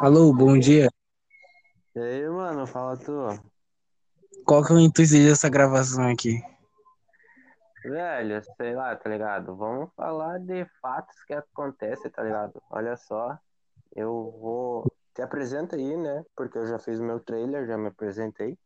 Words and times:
Alô, 0.00 0.32
bom 0.32 0.58
dia. 0.58 0.88
E 1.94 2.00
aí, 2.00 2.28
mano, 2.28 2.66
fala 2.66 2.96
tu. 2.96 3.12
Qual 4.44 4.64
que 4.64 4.72
é 4.72 4.76
o 4.76 4.80
intuito 4.80 5.12
dessa 5.12 5.48
gravação 5.48 6.08
aqui? 6.08 6.40
Velho, 7.84 8.42
sei 8.56 8.74
lá, 8.74 8.94
tá 8.96 9.08
ligado? 9.10 9.56
Vamos 9.56 9.90
falar 9.96 10.38
de 10.38 10.64
fatos 10.80 11.16
que 11.24 11.32
acontecem, 11.32 12.10
tá 12.10 12.22
ligado? 12.22 12.62
Olha 12.70 12.96
só, 12.96 13.38
eu 13.94 14.34
vou. 14.40 14.92
Te 15.14 15.22
apresenta 15.22 15.74
aí, 15.74 15.96
né? 15.96 16.24
Porque 16.36 16.58
eu 16.58 16.66
já 16.66 16.78
fiz 16.78 17.00
o 17.00 17.04
meu 17.04 17.18
trailer, 17.18 17.66
já 17.66 17.76
me 17.76 17.88
apresentei. 17.88 18.56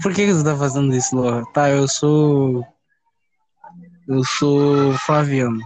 Por 0.00 0.14
que, 0.14 0.26
que 0.26 0.32
você 0.32 0.44
tá 0.44 0.56
fazendo 0.56 0.94
isso, 0.94 1.16
Laura? 1.16 1.44
Tá, 1.52 1.68
eu 1.70 1.88
sou. 1.88 2.64
Eu 4.06 4.22
sou 4.24 4.92
Flaviano. 5.04 5.60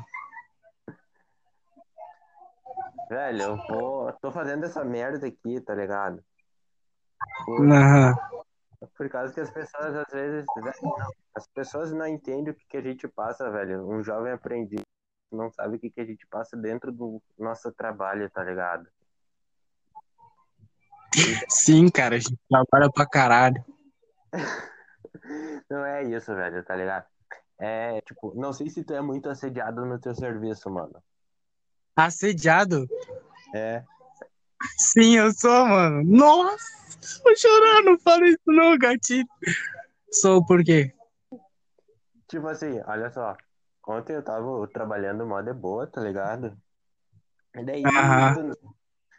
Velho, 3.08 3.42
eu 3.42 3.56
vou. 3.68 4.12
Tô 4.20 4.30
fazendo 4.30 4.64
essa 4.64 4.84
merda 4.84 5.26
aqui, 5.26 5.60
tá 5.60 5.74
ligado? 5.74 6.22
Por, 7.44 7.72
Aham. 7.72 8.14
por 8.96 9.08
causa 9.08 9.32
que 9.32 9.40
as 9.40 9.50
pessoas 9.50 9.96
às 9.96 10.12
vezes. 10.12 10.46
velho, 10.56 10.74
não, 10.82 10.96
as 11.34 11.46
pessoas 11.48 11.92
não 11.92 12.06
entendem 12.06 12.52
o 12.52 12.54
que, 12.54 12.66
que 12.68 12.76
a 12.76 12.82
gente 12.82 13.08
passa, 13.08 13.50
velho. 13.50 13.88
Um 13.88 14.02
jovem 14.02 14.32
aprendiz 14.32 14.82
não 15.30 15.50
sabe 15.50 15.76
o 15.76 15.78
que, 15.78 15.90
que 15.90 16.00
a 16.00 16.04
gente 16.04 16.26
passa 16.26 16.56
dentro 16.56 16.90
do 16.90 17.22
nosso 17.38 17.70
trabalho, 17.72 18.30
tá 18.30 18.42
ligado? 18.42 18.88
Sim, 21.48 21.90
cara, 21.90 22.16
a 22.16 22.18
gente 22.18 22.38
trabalha 22.48 22.90
pra 22.90 23.06
caralho. 23.06 23.64
Não 25.70 25.84
é 25.84 26.04
isso, 26.04 26.34
velho, 26.34 26.64
tá 26.64 26.74
ligado? 26.74 27.06
É, 27.58 28.00
tipo, 28.02 28.32
não 28.34 28.52
sei 28.52 28.70
se 28.70 28.84
tu 28.84 28.94
é 28.94 29.00
muito 29.00 29.28
assediado 29.28 29.84
no 29.84 29.98
teu 29.98 30.14
serviço, 30.14 30.70
mano. 30.70 31.02
Assediado? 31.98 32.88
É. 33.52 33.82
Sim, 34.76 35.16
eu 35.16 35.32
sou, 35.32 35.66
mano. 35.66 36.04
Nossa, 36.04 36.64
vou 37.24 37.36
chorar, 37.36 37.82
não 37.82 37.98
fala 37.98 38.28
isso 38.28 38.38
não, 38.46 38.78
gatinho. 38.78 39.26
Sou 40.12 40.46
por 40.46 40.62
quê? 40.62 40.94
Tipo 42.28 42.46
assim, 42.46 42.80
olha 42.86 43.10
só. 43.10 43.36
Ontem 43.88 44.12
eu 44.12 44.22
tava 44.22 44.68
trabalhando 44.68 45.26
mó 45.26 45.40
de 45.40 45.52
boa, 45.52 45.88
tá 45.88 46.00
ligado? 46.00 46.56
E 47.56 47.64
daí, 47.64 47.82
do, 47.82 48.72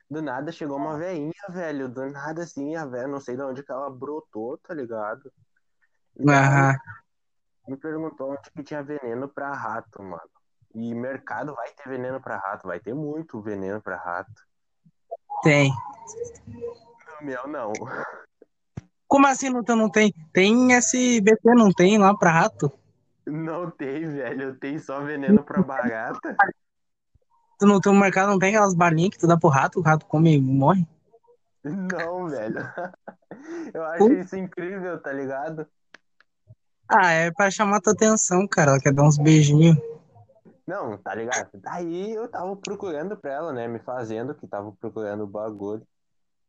do 0.09 0.21
nada 0.21 0.49
chegou 0.49 0.77
uma 0.77 0.97
veinha, 0.97 1.33
velho. 1.49 1.89
Do 1.89 2.09
nada 2.09 2.43
assim, 2.43 2.77
a 2.77 2.85
véia, 2.85 3.07
não 3.09 3.19
sei 3.19 3.35
de 3.35 3.41
onde 3.41 3.61
que 3.61 3.71
ela 3.73 3.89
brotou, 3.89 4.57
tá 4.59 4.73
ligado? 4.73 5.29
E 6.17 6.23
daí 6.23 6.77
me 7.67 7.75
perguntou 7.75 8.31
onde 8.31 8.51
que 8.55 8.63
tinha 8.63 8.81
veneno 8.81 9.27
pra 9.27 9.51
rato, 9.51 10.01
mano. 10.01 10.38
E 10.73 10.93
mercado 10.93 11.55
vai 11.55 11.69
ter 11.71 11.89
veneno 11.89 12.21
pra 12.21 12.37
rato, 12.37 12.67
vai 12.67 12.79
ter 12.79 12.93
muito 12.93 13.41
veneno 13.41 13.81
pra 13.81 13.97
rato. 13.97 14.31
Tem. 15.41 15.71
No 16.47 17.25
meu, 17.25 17.47
não. 17.47 17.73
Como 19.07 19.25
assim 19.25 19.49
não, 19.49 19.63
tem- 19.63 19.75
não 19.75 19.89
tem? 19.89 20.13
Tem 20.31 20.73
SBT, 20.75 21.53
não 21.55 21.71
tem 21.71 21.97
lá 21.97 22.15
pra 22.15 22.31
rato? 22.31 22.71
Não 23.25 23.69
tem, 23.71 24.05
velho. 24.05 24.55
Tem 24.55 24.77
só 24.77 25.01
veneno 25.01 25.43
pra 25.43 25.63
barata. 25.63 26.35
Tu 27.59 27.65
no 27.65 27.81
teu 27.81 27.93
mercado 27.93 28.29
não 28.29 28.39
tem 28.39 28.49
aquelas 28.49 28.73
balinhas 28.75 29.11
que 29.11 29.17
tu 29.19 29.27
dá 29.27 29.37
pro 29.37 29.49
rato, 29.49 29.79
o 29.79 29.81
rato 29.81 30.05
come 30.05 30.35
e 30.35 30.41
morre? 30.41 30.87
Não, 31.63 32.27
velho. 32.29 32.55
Eu 33.73 33.83
acho 33.85 34.13
isso 34.13 34.35
incrível, 34.35 34.99
tá 35.01 35.11
ligado? 35.11 35.67
Ah, 36.87 37.11
é 37.11 37.31
pra 37.31 37.51
chamar 37.51 37.81
tua 37.81 37.93
atenção, 37.93 38.47
cara. 38.47 38.71
Ela 38.71 38.79
quer 38.79 38.93
dar 38.93 39.03
uns 39.03 39.17
beijinhos. 39.17 39.77
Não, 40.69 40.99
tá 40.99 41.15
ligado? 41.15 41.49
Daí 41.55 42.11
eu 42.11 42.29
tava 42.29 42.55
procurando 42.55 43.17
pra 43.17 43.33
ela, 43.33 43.51
né? 43.51 43.67
Me 43.67 43.79
fazendo 43.79 44.35
que 44.35 44.45
tava 44.45 44.71
procurando 44.73 45.23
o 45.23 45.27
bagulho. 45.27 45.81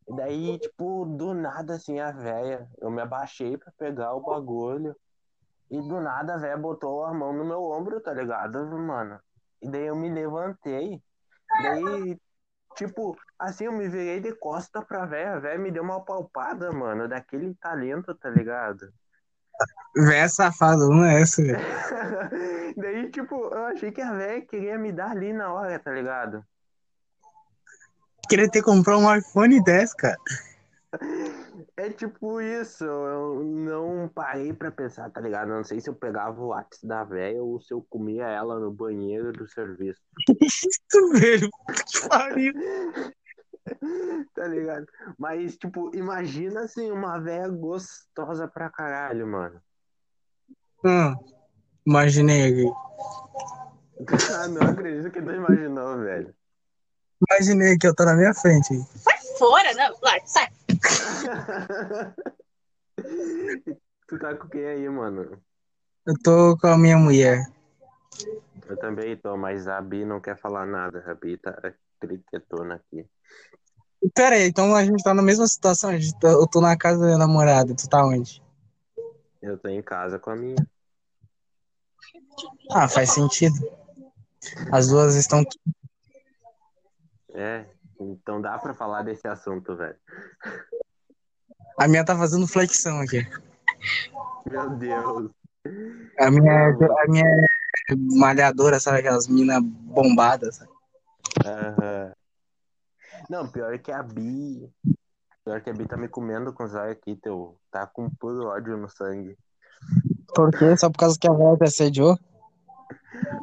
E 0.07 0.15
daí, 0.15 0.59
tipo, 0.59 1.07
do 1.07 1.33
nada, 1.33 1.77
assim, 1.77 1.99
a 1.99 2.13
véia, 2.13 2.69
eu 2.83 2.91
me 2.91 3.01
abaixei 3.01 3.57
pra 3.57 3.73
pegar 3.79 4.13
o 4.13 4.21
bagulho. 4.21 4.95
E 5.71 5.81
do 5.81 6.03
nada 6.03 6.35
a 6.35 6.37
véia 6.37 6.59
botou 6.59 7.03
a 7.03 7.15
mão 7.15 7.33
no 7.33 7.47
meu 7.47 7.63
ombro, 7.63 7.99
tá 7.99 8.13
ligado, 8.13 8.59
mano? 8.77 9.19
E 9.63 9.71
daí 9.71 9.87
eu 9.87 9.97
me 9.97 10.11
levantei. 10.13 11.03
Daí, 11.63 12.21
tipo, 12.77 13.17
assim, 13.39 13.65
eu 13.65 13.73
me 13.73 13.89
virei 13.89 14.21
de 14.21 14.35
costa 14.35 14.83
pra 14.83 15.07
véia. 15.07 15.33
A 15.33 15.39
véia 15.39 15.59
me 15.59 15.71
deu 15.71 15.83
uma 15.83 16.05
palpada, 16.05 16.71
mano, 16.71 17.09
daquele 17.09 17.55
talento, 17.55 18.15
tá 18.15 18.29
ligado? 18.29 18.93
Véia 19.97 20.29
safada, 20.29 20.87
não 20.87 21.05
é 21.05 21.23
essa, 21.23 21.43
velho. 21.43 21.59
Daí, 22.77 23.11
tipo, 23.11 23.35
eu 23.35 23.65
achei 23.67 23.91
que 23.91 24.01
a 24.01 24.13
véia 24.15 24.41
queria 24.41 24.79
me 24.79 24.93
dar 24.93 25.11
ali 25.11 25.33
na 25.33 25.53
hora, 25.53 25.79
tá 25.79 25.93
ligado? 25.93 26.45
Queria 28.29 28.49
ter 28.49 28.63
comprado 28.63 29.01
um 29.01 29.15
iPhone 29.15 29.63
10, 29.63 29.95
cara. 29.95 30.17
É 31.77 31.89
tipo 31.89 32.41
isso, 32.41 32.85
eu 32.85 33.45
não 33.45 34.09
parei 34.09 34.53
pra 34.53 34.71
pensar, 34.71 35.09
tá 35.11 35.21
ligado? 35.21 35.49
Não 35.49 35.63
sei 35.63 35.81
se 35.81 35.89
eu 35.89 35.95
pegava 35.95 36.41
o 36.41 36.49
WhatsApp 36.49 36.87
da 36.87 37.05
véia 37.05 37.43
ou 37.43 37.61
se 37.61 37.73
eu 37.73 37.85
comia 37.89 38.27
ela 38.27 38.59
no 38.59 38.73
banheiro 38.73 39.33
do 39.33 39.47
serviço, 39.47 40.01
Isso, 40.43 41.13
velho. 41.13 41.49
Que 41.69 42.09
pariu. 42.09 42.53
tá 44.35 44.47
ligado? 44.47 44.87
Mas, 45.19 45.57
tipo, 45.57 45.91
imagina 45.95 46.63
assim, 46.63 46.91
uma 46.91 47.19
véia 47.19 47.49
gostosa 47.49 48.49
pra 48.49 48.71
caralho, 48.71 49.27
mano. 49.27 49.61
Hum, 50.85 51.15
imaginei 51.87 52.53
aqui. 52.53 52.65
Ah, 54.35 54.49
não 54.49 54.63
acredito 54.63 55.11
que 55.11 55.21
tu 55.21 55.31
imaginou, 55.31 55.99
velho. 55.99 56.35
Imaginei 57.29 57.77
que 57.77 57.87
eu 57.87 57.95
tô 57.95 58.07
na 58.07 58.15
minha 58.15 58.33
frente. 58.33 58.73
aí. 58.73 58.83
Fora, 59.39 59.75
não, 59.75 59.95
vai, 60.01 60.23
sai. 60.25 60.49
tu 64.09 64.19
tá 64.19 64.35
com 64.37 64.49
quem 64.49 64.65
aí, 64.67 64.89
mano? 64.89 65.39
Eu 66.07 66.15
tô 66.23 66.57
com 66.59 66.69
a 66.69 66.79
minha 66.79 66.97
mulher. 66.97 67.45
Eu 68.67 68.77
também 68.79 69.17
tô, 69.17 69.37
mas 69.37 69.69
a 69.69 69.81
Bi 69.81 70.05
não 70.05 70.21
quer 70.21 70.39
falar 70.39 70.65
nada. 70.67 71.05
A 71.07 71.15
Bi 71.15 71.37
tá 71.37 71.75
triquetona 71.99 72.77
aqui. 72.77 73.07
Pera 74.15 74.37
aí, 74.37 74.49
então 74.49 74.75
a 74.75 74.85
gente 74.85 75.03
tá 75.03 75.13
na 75.13 75.23
mesma 75.23 75.47
situação. 75.47 75.91
Tá- 76.21 76.29
eu 76.29 76.47
tô 76.47 76.61
na 76.61 76.77
casa 76.77 77.01
da 77.01 77.07
minha 77.07 77.19
namorada. 77.19 77.75
Tu 77.75 77.89
tá 77.89 78.05
onde? 78.05 78.43
Eu 79.43 79.59
tô 79.59 79.69
em 79.69 79.83
casa 79.83 80.19
com 80.19 80.31
a 80.31 80.37
minha. 80.37 80.57
Ah, 82.73 82.89
faz 82.89 83.11
sentido. 83.13 83.57
As 84.73 84.89
duas 84.89 85.15
estão. 85.17 85.45
É, 87.35 87.67
então 88.01 88.41
dá 88.41 88.59
pra 88.59 88.75
falar 88.75 89.03
desse 89.03 89.29
assunto, 89.29 89.77
velho. 89.77 89.97
A 91.79 91.87
minha 91.89 92.05
tá 92.05 92.17
fazendo 92.17 92.47
flexão 92.47 93.01
aqui. 93.01 93.23
Meu 94.51 94.71
Deus. 94.71 95.31
A 96.19 96.31
minha, 96.31 96.69
a 96.69 97.09
minha 97.09 97.25
é 97.27 97.95
malhadora, 97.95 98.81
sabe? 98.81 98.99
Aquelas 98.99 99.29
minas 99.29 99.63
bombadas. 99.63 100.57
sabe? 100.57 100.71
Aham. 101.45 102.13
Não, 103.31 103.47
pior 103.47 103.79
que 103.79 103.93
a 103.93 104.03
Bi. 104.03 104.69
Pior 105.45 105.61
que 105.63 105.71
a 105.71 105.73
Bi 105.73 105.87
tá 105.87 105.97
me 105.97 106.09
comendo 106.09 106.53
com 106.53 106.65
os 106.65 106.75
olhos 106.75 106.91
aqui, 106.91 107.15
teu. 107.15 107.57
Tá 107.71 107.87
com 107.87 108.11
puro 108.11 108.49
ódio 108.49 108.77
no 108.77 108.89
sangue. 108.89 109.39
Por 110.35 110.51
quê? 110.51 110.77
Só 110.77 110.91
por 110.91 110.99
causa 110.99 111.17
que 111.17 111.29
a 111.31 111.33
velha 111.33 111.57
te 111.57 111.63
assediou? 111.65 112.19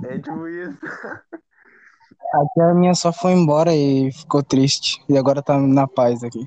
É 0.03 0.20
tipo 0.20 0.46
isso. 0.46 0.78
Aqui 2.34 2.62
a 2.62 2.74
minha 2.74 2.94
só 2.94 3.14
foi 3.14 3.31
embora 3.31 3.74
e 3.74 4.12
ficou 4.12 4.44
triste. 4.44 5.02
E 5.08 5.18
agora 5.18 5.42
tá 5.42 5.58
na 5.58 5.88
paz 5.88 6.22
aqui. 6.22 6.46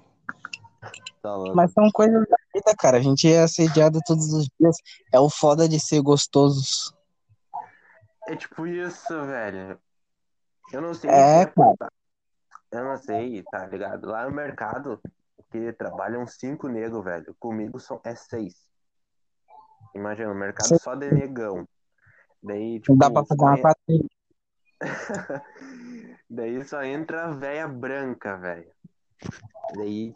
Tá. 1.22 1.34
Mas 1.54 1.72
são 1.72 1.90
coisas 1.92 2.26
da 2.28 2.36
vida, 2.54 2.76
cara. 2.78 2.98
A 2.98 3.00
gente 3.00 3.26
é 3.26 3.42
assediado 3.42 4.00
todos 4.06 4.34
os 4.34 4.50
dias. 4.60 4.76
É 5.14 5.18
o 5.18 5.30
foda 5.30 5.66
de 5.66 5.80
ser 5.80 6.02
gostosos. 6.02 6.94
É 8.28 8.36
tipo 8.36 8.66
isso, 8.66 9.08
velho. 9.24 9.78
Eu 10.74 10.82
não 10.82 10.92
sei 10.92 11.08
É, 11.08 11.46
se 11.46 11.54
cara. 11.54 11.90
Eu 12.72 12.84
não 12.84 12.96
sei, 12.96 13.42
tá 13.44 13.66
ligado? 13.66 14.06
Lá 14.06 14.24
no 14.28 14.34
mercado, 14.34 15.00
que 15.50 15.72
trabalham 15.72 16.26
cinco 16.26 16.68
negros, 16.68 17.04
velho. 17.04 17.34
Comigo 17.38 17.80
são, 17.80 18.00
é 18.04 18.14
seis. 18.14 18.68
Imagina, 19.94 20.30
o 20.30 20.34
mercado 20.34 20.78
só 20.78 20.94
de 20.94 21.10
negão. 21.10 21.66
Daí, 22.42 22.74
Não 22.74 22.80
tipo, 22.80 22.96
dá 22.96 23.10
pra 23.10 23.24
fazer 23.24 23.42
uma 23.42 23.56
en- 23.58 23.62
quadrilha. 23.62 24.08
Daí 26.30 26.64
só 26.64 26.82
entra 26.84 27.24
a 27.26 27.30
véia 27.32 27.66
branca, 27.66 28.36
velho. 28.36 28.70
Daí, 29.76 30.14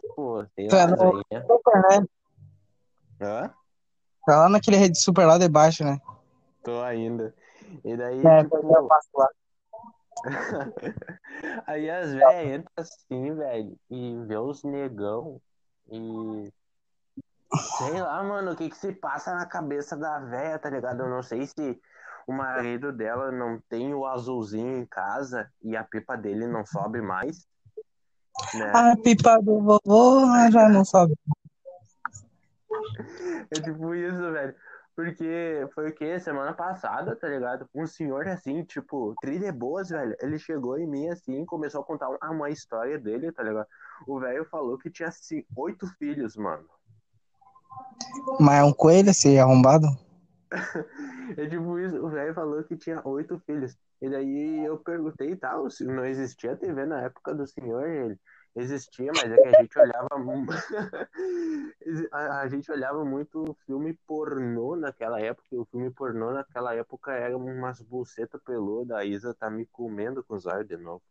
sei 0.55 0.67
Tu 0.67 0.75
é 0.75 0.85
lá, 0.85 0.87
no-. 0.87 1.23
Super, 1.45 1.81
né? 1.89 2.07
Hã? 3.21 3.53
Tá 4.25 4.39
lá 4.39 4.49
naquele 4.49 4.77
rede 4.77 4.97
super 4.99 5.25
lá 5.25 5.37
debaixo, 5.37 5.83
né? 5.83 5.99
Tô 6.63 6.81
ainda. 6.81 7.35
E 7.83 7.95
daí, 7.95 8.25
É, 8.25 8.43
tipo, 8.43 8.55
eu 8.57 8.87
passo 8.87 9.09
lá. 9.13 9.29
aí 11.67 11.89
as 11.89 12.13
velhas 12.13 12.59
entram 12.59 12.71
assim, 12.77 13.35
velho, 13.35 13.77
e 13.89 14.25
vê 14.25 14.37
os 14.37 14.63
negão 14.63 15.41
e. 15.91 16.51
Sei 17.77 18.01
lá, 18.01 18.21
mano, 18.23 18.51
o 18.51 18.55
que 18.55 18.69
que 18.69 18.77
se 18.77 18.91
passa 18.91 19.33
na 19.33 19.45
cabeça 19.45 19.95
da 19.95 20.19
véia, 20.19 20.59
tá 20.59 20.69
ligado? 20.69 21.01
Eu 21.01 21.09
não 21.09 21.23
sei 21.23 21.45
se 21.45 21.79
o 22.27 22.33
marido 22.33 22.91
dela 22.91 23.31
não 23.31 23.59
tem 23.69 23.93
o 23.93 24.05
azulzinho 24.05 24.77
em 24.77 24.85
casa 24.85 25.49
e 25.61 25.77
a 25.77 25.83
pipa 25.83 26.17
dele 26.17 26.47
não 26.47 26.65
sobe 26.65 27.01
mais. 27.01 27.47
Né? 28.53 28.71
A 28.73 28.97
pipa 28.97 29.37
do 29.41 29.61
vovô 29.61 30.25
já 30.51 30.67
não 30.69 30.83
sobe. 30.83 31.15
É 33.51 33.61
tipo 33.61 33.95
isso, 33.95 34.31
velho. 34.31 34.53
Porque 34.95 35.67
foi 35.73 35.89
o 35.89 35.93
quê? 35.93 36.19
Semana 36.19 36.53
passada, 36.53 37.15
tá 37.15 37.27
ligado? 37.27 37.67
Um 37.75 37.85
senhor 37.85 38.25
assim, 38.27 38.63
tipo, 38.63 39.13
trilha 39.21 39.51
boas, 39.51 39.89
velho. 39.89 40.15
Ele 40.21 40.39
chegou 40.39 40.77
em 40.79 40.87
mim 40.87 41.09
assim, 41.09 41.45
começou 41.45 41.81
a 41.81 41.85
contar 41.85 42.09
uma, 42.31 42.49
história 42.49 42.97
dele, 42.97 43.31
tá 43.31 43.43
ligado? 43.43 43.67
O 44.07 44.19
velho 44.19 44.45
falou 44.45 44.77
que 44.77 44.89
tinha 44.89 45.09
assim, 45.09 45.43
oito 45.57 45.85
filhos, 45.99 46.37
mano. 46.37 46.65
Mas 48.39 48.59
é 48.59 48.63
um 48.63 48.71
coelho 48.71 49.09
esse 49.09 49.37
arrombado? 49.37 49.87
É 51.37 51.47
tipo 51.47 51.79
isso, 51.79 51.97
o 52.05 52.07
velho 52.07 52.35
falou 52.35 52.63
que 52.63 52.77
tinha 52.77 53.01
oito 53.03 53.39
filhos. 53.47 53.75
E 53.99 54.07
daí 54.07 54.63
eu 54.63 54.77
perguntei 54.77 55.31
e 55.31 55.35
tal, 55.35 55.67
se 55.71 55.83
não 55.83 56.05
existia 56.05 56.55
TV 56.55 56.85
na 56.85 57.01
época 57.01 57.33
do 57.33 57.47
senhor, 57.47 57.89
ele 57.89 58.19
existia, 58.55 59.11
mas 59.13 59.31
é 59.31 59.35
que 59.35 59.47
a 59.47 59.61
gente 59.61 59.77
olhava 59.79 60.07
a, 62.11 62.47
gente 62.47 62.71
olhava 62.71 63.03
muito 63.03 63.55
filme 63.65 63.93
pornô 64.07 64.75
naquela 64.75 65.19
época, 65.19 65.47
e 65.51 65.57
o 65.57 65.65
filme 65.65 65.91
pornô 65.91 66.31
naquela 66.31 66.73
época 66.73 67.11
era 67.11 67.37
umas 67.37 67.81
bucetas 67.81 68.41
peludas, 68.41 68.97
a 68.97 69.03
Isa 69.03 69.33
tá 69.33 69.49
me 69.49 69.65
comendo 69.65 70.23
com 70.23 70.35
os 70.35 70.45
olhos 70.45 70.67
de 70.67 70.77
novo. 70.77 71.03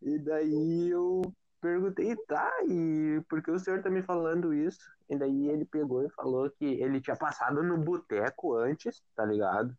E 0.00 0.18
daí 0.18 0.88
eu 0.88 1.20
perguntei, 1.60 2.16
tá, 2.26 2.50
e 2.66 3.20
por 3.28 3.42
que 3.42 3.50
o 3.50 3.58
senhor 3.58 3.82
tá 3.82 3.90
me 3.90 4.02
falando 4.02 4.54
isso? 4.54 4.80
E 5.10 5.16
daí 5.16 5.48
ele 5.48 5.66
pegou 5.66 6.02
e 6.04 6.10
falou 6.10 6.50
que 6.50 6.64
ele 6.64 7.00
tinha 7.00 7.16
passado 7.16 7.62
no 7.62 7.76
boteco 7.76 8.56
antes, 8.56 9.02
tá 9.14 9.26
ligado? 9.26 9.76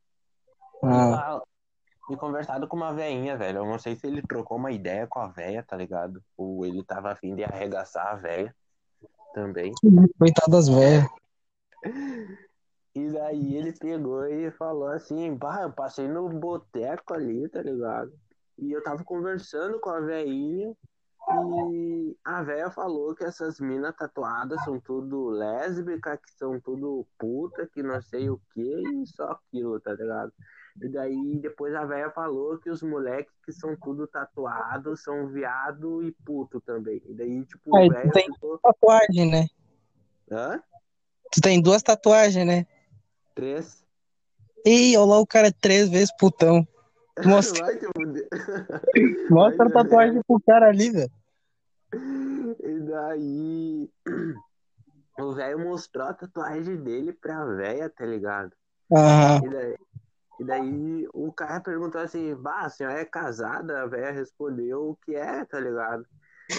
Ah, 0.84 1.42
E 2.12 2.18
conversado 2.18 2.68
com 2.68 2.75
uma 2.75 2.94
veinha, 2.94 3.38
velho. 3.38 3.60
Eu 3.60 3.66
não 3.66 3.80
sei 3.80 3.96
se 3.96 4.06
ele 4.06 4.22
trocou 4.22 4.58
uma 4.58 4.69
ideia 4.72 5.08
com 5.08 5.19
a 5.19 5.30
véia, 5.30 5.63
tá 5.63 5.78
ligado? 5.78 6.22
Ou 6.36 6.66
ele 6.66 6.84
tava 6.84 7.10
afim 7.10 7.34
de 7.36 7.44
arregaçar 7.44 8.08
a 8.08 8.16
véia 8.16 8.54
também. 9.34 9.72
coitado 10.19 10.52
das 10.52 10.68
velhas. 10.68 11.06
E 12.94 13.10
daí 13.10 13.56
ele 13.56 13.72
pegou 13.72 14.25
e 14.25 14.52
falou 14.52 14.90
assim, 14.90 15.34
bah, 15.34 15.62
eu 15.62 15.72
passei 15.72 16.06
no 16.10 16.28
boteco 16.28 17.13
ali, 17.13 17.48
tá 17.48 17.62
ligado? 17.62 18.12
E 18.60 18.74
eu 18.74 18.84
tava 18.84 19.02
conversando 19.06 19.80
com 19.80 19.90
a 19.90 20.02
veinha 20.02 20.75
e 21.30 22.18
a 22.25 22.44
véia 22.44 22.69
falou 22.72 23.16
que 23.16 23.24
essas 23.24 23.57
minas 23.62 23.96
tatuadas 23.96 24.62
são 24.66 24.81
tudo 24.81 25.30
lésbica, 25.30 26.18
que 26.18 26.31
são 26.38 26.60
tudo 26.60 27.07
puta, 27.18 27.69
que 27.72 27.81
não 27.81 28.02
sei 28.02 28.30
o 28.30 28.42
que 28.54 28.62
e 28.62 29.07
só 29.07 29.31
aquilo, 29.31 29.80
tá 29.80 29.94
ligado? 29.94 30.34
E 30.79 30.88
daí 30.88 31.39
depois 31.39 31.73
a 31.75 31.85
véia 31.85 32.09
falou 32.12 32.57
que 32.57 32.69
os 32.69 32.81
moleques 32.81 33.33
que 33.44 33.51
são 33.51 33.75
tudo 33.75 34.07
tatuados 34.07 35.01
são 35.03 35.27
viado 35.27 36.03
e 36.03 36.12
puto 36.25 36.62
também. 36.62 37.01
E 37.06 37.13
daí, 37.13 37.45
tipo, 37.45 37.71
tu 37.71 37.89
velho 37.89 38.12
tem 38.12 38.25
ficou. 38.25 38.59
tatuagem, 38.59 39.29
né? 39.31 39.47
Hã? 40.31 40.62
Tu 41.31 41.41
tem 41.41 41.62
duas 41.62 41.81
tatuagens, 41.83 42.45
né? 42.45 42.65
Três. 43.35 43.83
Ih, 44.65 44.95
olha 44.97 45.06
lá 45.12 45.19
o 45.19 45.27
cara 45.27 45.51
três 45.51 45.89
vezes 45.89 46.15
putão. 46.18 46.68
Mostra, 47.25 47.65
Vai 47.65 47.75
mostra 49.29 49.65
a 49.65 49.69
Vai, 49.69 49.83
tatuagem 49.83 50.21
pro 50.23 50.39
cara 50.45 50.68
ali, 50.69 50.89
velho. 50.91 51.12
E 51.94 52.79
daí 52.79 53.91
o 55.19 55.33
velho 55.33 55.59
mostrou 55.59 56.07
a 56.07 56.13
tatuagem 56.13 56.77
dele 56.77 57.13
pra 57.13 57.45
véia, 57.45 57.89
tá 57.89 58.06
ligado? 58.06 58.51
Ah, 58.94 59.39
E 59.44 59.50
daí, 59.50 59.75
e 60.42 60.44
daí 60.44 61.08
o 61.14 61.32
cara 61.32 61.62
perguntou 61.62 62.02
assim, 62.02 62.34
bah, 62.34 62.62
a 62.62 62.70
senhora 62.70 63.00
é 63.00 63.06
casada? 63.06 63.84
A 63.84 63.86
véia 63.86 64.10
respondeu 64.10 64.98
que 65.06 65.14
é, 65.14 65.46
tá 65.46 65.60
ligado? 65.60 66.04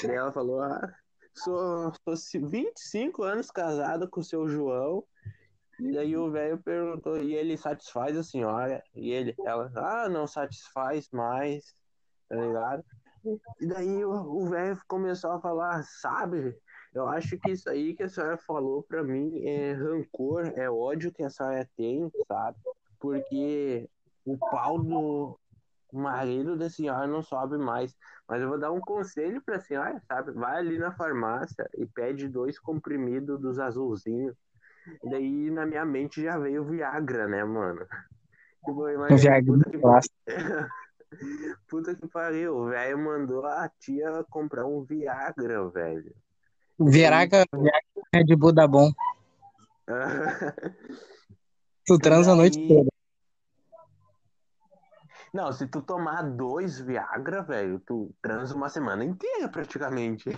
E 0.04 0.06
ela 0.06 0.30
falou, 0.30 0.62
ah, 0.62 0.94
sou, 1.34 1.92
sou 2.14 2.48
25 2.48 3.24
anos 3.24 3.50
casada 3.50 4.06
com 4.06 4.20
o 4.20 4.24
seu 4.24 4.46
João. 4.46 5.02
E 5.80 5.90
daí 5.90 6.16
o 6.16 6.30
velho 6.30 6.62
perguntou, 6.62 7.18
e 7.18 7.34
ele 7.34 7.56
satisfaz 7.56 8.16
a 8.16 8.22
senhora? 8.22 8.80
E 8.94 9.10
ele, 9.10 9.34
ela, 9.44 9.72
ah, 9.74 10.08
não 10.08 10.28
satisfaz 10.28 11.10
mais, 11.10 11.74
tá 12.28 12.36
ligado? 12.36 12.84
E 13.60 13.66
daí 13.66 14.04
o 14.04 14.46
velho 14.46 14.80
começou 14.86 15.32
a 15.32 15.40
falar, 15.40 15.82
sabe? 15.82 16.56
Eu 16.94 17.08
acho 17.08 17.36
que 17.36 17.50
isso 17.50 17.68
aí 17.68 17.96
que 17.96 18.04
a 18.04 18.08
senhora 18.08 18.38
falou 18.38 18.84
pra 18.84 19.02
mim 19.02 19.44
é 19.44 19.72
rancor, 19.72 20.52
é 20.54 20.70
ódio 20.70 21.10
que 21.10 21.24
a 21.24 21.30
senhora 21.30 21.68
tem, 21.76 22.08
sabe? 22.28 22.56
Porque 23.02 23.90
o 24.24 24.38
pau 24.38 24.78
do 24.78 25.36
marido 25.92 26.56
da 26.56 26.70
senhora 26.70 27.04
não 27.08 27.20
sobe 27.20 27.58
mais. 27.58 27.96
Mas 28.28 28.40
eu 28.40 28.48
vou 28.48 28.58
dar 28.58 28.70
um 28.70 28.80
conselho 28.80 29.42
pra 29.42 29.58
senhora, 29.58 30.00
sabe? 30.06 30.30
Vai 30.30 30.58
ali 30.58 30.78
na 30.78 30.92
farmácia 30.92 31.68
e 31.76 31.84
pede 31.84 32.28
dois 32.28 32.60
comprimidos 32.60 33.40
dos 33.40 33.58
azulzinhos. 33.58 34.36
Daí 35.02 35.50
na 35.50 35.66
minha 35.66 35.84
mente 35.84 36.22
já 36.22 36.38
veio 36.38 36.64
Viagra, 36.64 37.26
né, 37.26 37.42
mano? 37.44 37.84
Tipo, 38.64 38.84
Viagra 39.16 39.42
puta 39.44 39.70
que. 39.70 39.78
Puta 41.68 41.94
que 41.94 42.08
pariu, 42.08 42.56
o 42.56 42.68
velho 42.68 42.98
mandou 42.98 43.44
a 43.44 43.68
tia 43.78 44.24
comprar 44.30 44.64
um 44.64 44.82
Viagra, 44.82 45.68
velho. 45.68 46.14
Viagra, 46.78 47.44
Viagra 47.52 47.82
é 48.14 48.22
de 48.22 48.34
Buda 48.34 48.66
bom. 48.66 48.90
Tu 51.84 51.98
transa 51.98 52.32
a 52.32 52.36
noite 52.36 52.66
toda. 52.68 52.91
Não, 55.32 55.50
se 55.52 55.66
tu 55.66 55.80
tomar 55.80 56.22
dois 56.22 56.78
Viagra, 56.78 57.42
velho, 57.42 57.80
tu 57.80 58.14
transa 58.20 58.54
uma 58.54 58.68
semana 58.68 59.04
inteira 59.04 59.48
praticamente. 59.48 60.28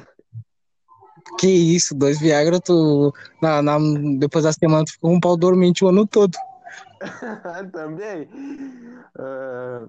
Que 1.38 1.48
isso, 1.48 1.94
dois 1.96 2.20
Viagra, 2.20 2.60
tu. 2.60 3.12
Na, 3.42 3.60
na- 3.60 3.78
depois 4.18 4.44
da 4.44 4.52
semana 4.52 4.84
tu 4.84 4.92
ficou 4.92 5.10
com 5.10 5.16
um 5.16 5.20
pau 5.20 5.36
dormente 5.36 5.84
o 5.84 5.88
ano 5.88 6.06
todo. 6.06 6.36
Também. 7.72 8.28
Ah, 9.18 9.88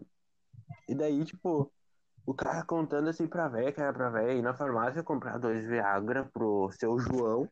e 0.90 0.96
daí, 0.96 1.24
tipo, 1.24 1.72
o 2.25 2.34
cara 2.34 2.63
contando 2.63 3.10
assim 3.10 3.28
pra 3.28 3.48
véia, 3.48 3.72
que 3.72 3.80
era 3.81 3.94
pra 3.94 4.10
véia 4.10 4.34
ir 4.34 4.42
na 4.42 4.54
farmácia 4.56 5.04
comprar 5.04 5.38
dois 5.38 5.63
Viagra 5.66 6.25
pro 6.34 6.69
seu 6.80 6.98
João, 6.98 7.48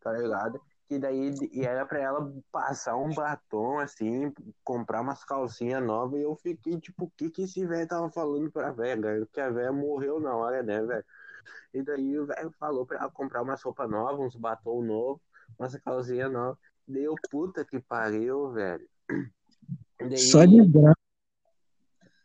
tá 0.00 0.12
ligado? 0.12 0.60
Que 0.88 0.98
daí 1.00 1.34
e 1.50 1.64
era 1.64 1.84
pra 1.84 1.98
ela 2.00 2.32
passar 2.52 2.96
um 2.96 3.12
batom, 3.12 3.80
assim, 3.80 4.32
comprar 4.62 5.00
umas 5.00 5.24
calcinhas 5.24 5.82
novas, 5.82 6.20
e 6.20 6.22
eu 6.22 6.36
fiquei, 6.36 6.78
tipo, 6.78 7.06
o 7.06 7.10
que 7.16 7.28
que 7.28 7.42
esse 7.42 7.66
velho 7.66 7.88
tava 7.88 8.08
falando 8.10 8.50
pra 8.52 8.70
velho? 8.70 9.26
Que 9.32 9.40
a 9.40 9.50
véia 9.50 9.72
morreu 9.72 10.20
na 10.20 10.34
hora, 10.36 10.62
né, 10.62 10.80
velho? 10.80 11.04
E 11.74 11.82
daí 11.82 12.16
o 12.18 12.26
velho 12.26 12.52
falou 12.52 12.86
pra 12.86 12.98
ela 12.98 13.10
comprar 13.10 13.42
umas 13.42 13.60
roupas 13.62 13.90
novas, 13.90 14.20
uns 14.20 14.36
batom 14.36 14.80
novo, 14.80 15.20
umas 15.58 15.74
calcinhas 15.78 16.30
novas. 16.30 16.56
Deu 16.86 17.16
puta 17.30 17.64
que 17.64 17.80
pariu, 17.80 18.52
velho. 18.52 18.88
Daí- 19.98 20.18
Só 20.18 20.44
desgraça. 20.46 20.96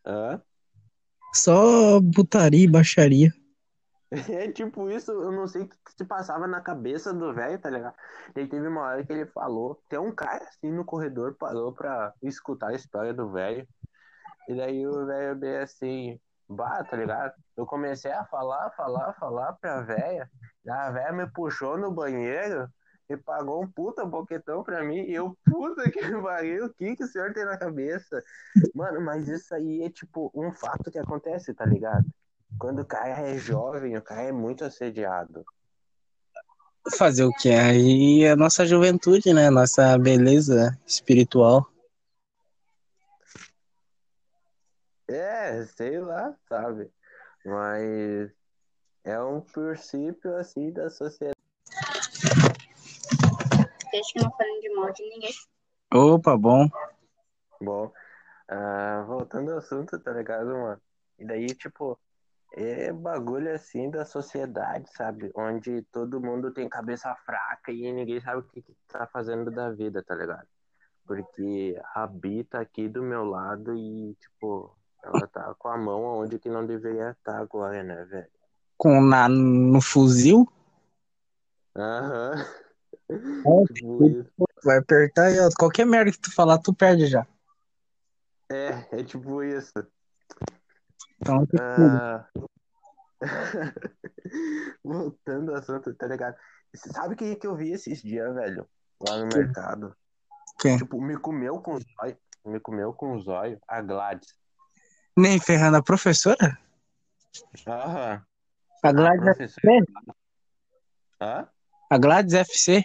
Hã? 0.06 0.42
Só 1.34 2.00
putaria 2.14 2.66
e 2.66 2.68
baixaria. 2.68 3.34
É 4.30 4.52
tipo 4.52 4.90
isso, 4.90 5.12
eu 5.12 5.32
não 5.32 5.48
sei 5.48 5.62
o 5.64 5.70
que 5.70 5.76
se 5.98 6.06
passava 6.06 6.48
na 6.48 6.62
cabeça 6.62 7.14
do 7.14 7.34
velho, 7.34 7.60
tá 7.60 7.70
ligado? 7.70 7.96
Daí 8.36 8.48
teve 8.48 8.68
uma 8.68 8.82
hora 8.82 9.06
que 9.06 9.14
ele 9.14 9.26
falou, 9.26 9.82
tem 9.88 10.00
um 10.00 10.14
cara 10.14 10.44
assim 10.44 10.72
no 10.72 10.84
corredor 10.86 11.36
parou 11.36 11.74
pra 11.74 12.14
escutar 12.22 12.70
a 12.70 12.74
história 12.76 13.14
do 13.14 13.32
velho. 13.32 13.68
E 14.50 14.56
daí 14.56 14.88
o 14.88 15.06
velho 15.06 15.36
bem 15.38 15.58
assim, 15.58 16.20
bah, 16.50 16.84
tá 16.84 16.98
ligado? 16.98 17.34
Eu 17.58 17.66
comecei 17.66 18.12
a 18.12 18.26
falar, 18.26 18.72
falar, 18.72 19.14
falar 19.14 19.54
pra 19.54 19.82
véia. 19.82 20.30
A 20.68 20.92
véia 20.92 21.12
me 21.14 21.28
puxou 21.32 21.78
no 21.78 21.92
banheiro 21.92 22.68
e 23.10 23.18
pagou 23.18 23.64
um 23.64 23.72
puta 23.72 24.06
boquetão 24.06 24.64
pra 24.64 24.84
mim. 24.84 25.04
E 25.06 25.14
eu, 25.14 25.38
puta 25.46 25.90
que 25.92 26.00
pariu, 26.22 26.66
o 26.66 26.74
que, 26.74 26.96
que 26.96 27.04
o 27.04 27.08
senhor 27.08 27.34
tem 27.34 27.46
na 27.46 27.58
cabeça? 27.58 28.24
Mano, 28.76 29.02
mas 29.02 29.28
isso 29.30 29.54
aí 29.56 29.84
é 29.84 29.90
tipo 29.90 30.32
um 30.36 30.52
fato 30.52 30.92
que 30.92 31.00
acontece, 31.00 31.54
tá 31.54 31.66
ligado? 31.66 32.06
Quando 32.60 32.80
o 32.80 32.86
cara 32.86 33.22
é 33.22 33.38
jovem, 33.38 33.98
o 33.98 34.02
cara 34.02 34.24
é 34.24 34.32
muito 34.32 34.64
assediado. 34.64 35.46
Fazer 36.98 37.24
o 37.24 37.32
que? 37.32 37.50
Aí 37.50 38.24
é 38.24 38.32
a 38.32 38.36
nossa 38.36 38.66
juventude, 38.66 39.34
né? 39.34 39.50
Nossa 39.50 39.98
beleza 39.98 40.78
espiritual. 40.86 41.68
É, 45.08 45.66
sei 45.66 46.00
lá, 46.00 46.34
sabe? 46.48 46.90
Mas 47.46 48.32
é 49.04 49.22
um 49.22 49.42
princípio 49.42 50.36
assim 50.38 50.72
da 50.72 50.90
sociedade. 50.90 51.36
Desde 53.92 54.14
que 54.14 54.24
não 54.24 54.32
falem 54.32 54.62
de 54.62 54.70
mal 54.74 54.92
de 54.94 55.04
ninguém. 55.04 55.34
Opa, 55.94 56.38
bom. 56.38 56.70
Bom, 57.62 57.92
ah, 58.48 59.04
voltando 59.06 59.52
ao 59.52 59.58
assunto, 59.58 60.00
tá 60.00 60.12
ligado, 60.14 60.48
mano? 60.48 60.82
E 61.20 61.26
daí, 61.26 61.48
tipo, 61.48 62.00
é 62.52 62.92
bagulho 62.92 63.54
assim 63.54 63.90
da 63.90 64.06
sociedade, 64.06 64.90
sabe? 64.94 65.32
Onde 65.36 65.82
todo 65.92 66.22
mundo 66.22 66.52
tem 66.52 66.68
cabeça 66.70 67.14
fraca 67.26 67.72
e 67.72 67.92
ninguém 67.92 68.20
sabe 68.22 68.40
o 68.40 68.44
que, 68.44 68.62
que 68.62 68.76
tá 68.88 69.08
fazendo 69.08 69.50
da 69.52 69.72
vida, 69.72 70.04
tá 70.04 70.16
ligado? 70.16 70.48
porque 71.12 71.78
a 71.94 72.08
Bi 72.08 72.46
tá 72.46 72.62
aqui 72.62 72.88
do 72.88 73.04
meu 73.04 73.26
lado 73.26 73.76
e, 73.76 74.16
tipo, 74.16 74.74
ela 75.04 75.28
tá 75.28 75.54
com 75.60 75.68
a 75.68 75.78
mão 75.78 76.04
onde 76.20 76.40
que 76.40 76.48
não 76.48 76.66
deveria 76.66 77.12
estar 77.12 77.38
agora, 77.38 77.84
né, 77.84 78.06
velho? 78.06 78.30
Com 78.78 79.02
na, 79.02 79.28
no 79.28 79.82
fuzil, 79.82 80.48
Aham. 81.76 82.46
Tipo 83.74 84.26
vai 84.64 84.78
apertar 84.78 85.32
e 85.32 85.56
qualquer 85.56 85.86
merda 85.86 86.12
que 86.12 86.20
tu 86.20 86.34
falar, 86.34 86.60
tu 86.60 86.74
perde 86.74 87.08
já. 87.08 87.28
É, 88.50 89.00
é 89.00 89.04
tipo 89.04 89.44
isso. 89.44 89.74
Então, 91.22 91.46
tipo, 91.46 91.62
Ah, 91.62 92.26
Voltando 94.84 95.52
ao 95.52 95.58
assunto, 95.58 95.94
tá 95.94 96.08
ligado? 96.08 96.36
Você 96.74 96.90
sabe 96.92 97.16
quem 97.16 97.32
é 97.32 97.36
que 97.36 97.46
eu 97.46 97.56
vi 97.56 97.72
esses 97.72 98.02
dias, 98.02 98.34
velho? 98.34 98.68
Lá 99.00 99.18
no 99.18 99.28
mercado. 99.28 99.96
Quem? 100.60 100.78
Tipo, 100.78 101.02
me 101.02 101.18
comeu 101.18 101.60
com 101.60 101.74
os 101.76 101.84
olhos. 102.00 102.18
Me 102.46 102.60
comeu 102.60 102.92
com 102.94 103.14
os 103.16 103.28
olhos 103.28 103.60
a 103.68 103.82
Gladys. 103.82 104.34
nem 105.16 105.40
ferrando 105.40 105.78
a 105.78 105.84
professora? 105.84 106.58
Aham. 107.68 108.24
A 108.84 108.90
A 108.90 108.92
Gladys 108.92 109.24
professora. 109.24 109.76
FC? 109.76 109.86
Hã? 111.22 111.48
A 111.90 111.98
Gladys 111.98 112.34
FC? 112.34 112.84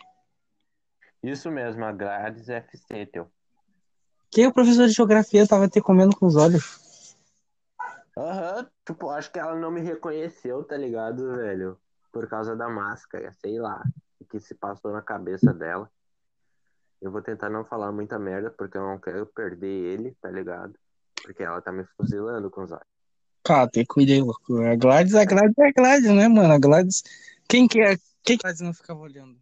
Isso 1.23 1.51
mesmo, 1.51 1.85
a 1.85 1.93
Gladys 1.93 2.49
FC, 2.49 3.07
teu. 3.07 3.31
Que 4.31 4.47
o 4.47 4.53
professor 4.53 4.87
de 4.87 4.93
geografia 4.93 5.47
tava 5.47 5.69
te 5.69 5.81
comendo 5.81 6.15
com 6.17 6.27
os 6.27 6.37
olhos? 6.37 6.86
Aham, 8.17 8.67
tipo, 8.87 9.11
acho 9.11 9.31
que 9.31 9.39
ela 9.39 9.55
não 9.55 9.71
me 9.71 9.81
reconheceu, 9.83 10.65
tá 10.65 10.77
ligado, 10.77 11.37
velho? 11.37 11.79
Por 12.11 12.27
causa 12.29 12.57
da 12.57 12.69
máscara, 12.69 13.31
sei 13.33 13.59
lá. 13.59 13.83
O 14.19 14.25
que 14.25 14.41
se 14.41 14.55
passou 14.55 14.91
na 14.91 15.03
cabeça 15.03 15.53
dela. 15.53 15.91
Eu 17.01 17.11
vou 17.11 17.21
tentar 17.21 17.51
não 17.51 17.65
falar 17.65 17.93
muita 17.93 18.19
merda, 18.19 18.51
porque 18.51 18.79
eu 18.79 18.83
não 18.83 18.99
quero 18.99 19.27
perder 19.27 19.67
ele, 19.67 20.17
tá 20.21 20.31
ligado? 20.31 20.75
Porque 21.23 21.43
ela 21.43 21.61
tá 21.61 21.71
me 21.71 21.85
fuzilando 21.97 22.51
com 22.51 22.63
os 22.63 22.73
olhos. 22.73 22.87
Cara, 23.45 23.69
tem 23.69 23.85
cuidar, 23.85 24.25
louco. 24.25 24.63
A 24.63 24.75
Gladys, 24.75 25.15
a 25.15 25.25
Gladys 25.25 25.59
é 25.59 25.69
a 25.69 25.73
Gladys, 25.73 26.15
né, 26.15 26.27
mano? 26.27 26.55
A 26.55 26.59
Gladys. 26.59 27.03
Quem 27.47 27.69
que 27.69 27.81
é? 27.81 27.97
Quem 28.25 28.39
que 28.39 28.43
Gladys 28.43 28.63
não 28.63 28.73
ficava 28.73 28.99
olhando? 29.01 29.39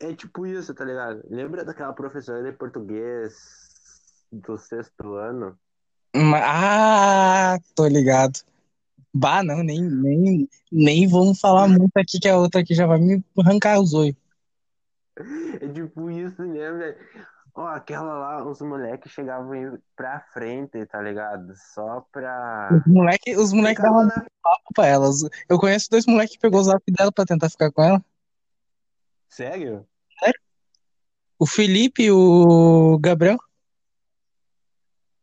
É 0.00 0.12
tipo 0.14 0.46
isso, 0.46 0.74
tá 0.74 0.84
ligado? 0.84 1.22
Lembra 1.30 1.64
daquela 1.64 1.92
professora 1.92 2.42
de 2.42 2.56
português 2.56 3.34
do 4.30 4.58
sexto 4.58 5.14
ano? 5.14 5.58
Ah, 6.42 7.58
tô 7.74 7.86
ligado. 7.86 8.40
Bah, 9.14 9.42
não, 9.42 9.62
nem, 9.62 9.82
nem, 9.82 10.48
nem 10.70 11.06
vamos 11.08 11.40
falar 11.40 11.68
muito 11.68 11.96
aqui 11.96 12.18
que 12.20 12.28
a 12.28 12.36
outra 12.36 12.60
aqui 12.60 12.74
já 12.74 12.86
vai 12.86 12.98
me 12.98 13.24
arrancar 13.38 13.80
os 13.80 13.94
olhos. 13.94 14.16
É 15.60 15.68
tipo 15.68 16.10
isso, 16.10 16.42
né, 16.44 16.70
velho? 16.72 16.96
Ó, 17.54 17.66
aquela 17.66 18.14
lá, 18.18 18.44
os 18.48 18.60
moleques 18.60 19.10
chegavam 19.10 19.78
pra 19.96 20.20
frente, 20.32 20.86
tá 20.86 21.02
ligado? 21.02 21.52
Só 21.74 22.06
pra. 22.12 22.68
Os 22.72 22.92
moleques 22.92 23.36
os 23.36 23.52
moleque 23.52 23.82
davam 23.82 24.04
na 24.04 24.14
papo 24.14 24.74
pra 24.74 24.86
elas. 24.86 25.22
Eu 25.48 25.58
conheço 25.58 25.90
dois 25.90 26.06
moleques 26.06 26.36
que 26.36 26.40
pegou 26.40 26.60
o 26.60 26.64
zap 26.64 26.82
dela 26.92 27.10
pra 27.10 27.24
tentar 27.24 27.50
ficar 27.50 27.72
com 27.72 27.82
ela. 27.82 28.04
Sério? 29.28 29.84
O 31.38 31.46
Felipe 31.46 32.04
e 32.04 32.10
o 32.10 32.98
Gabriel. 33.00 33.38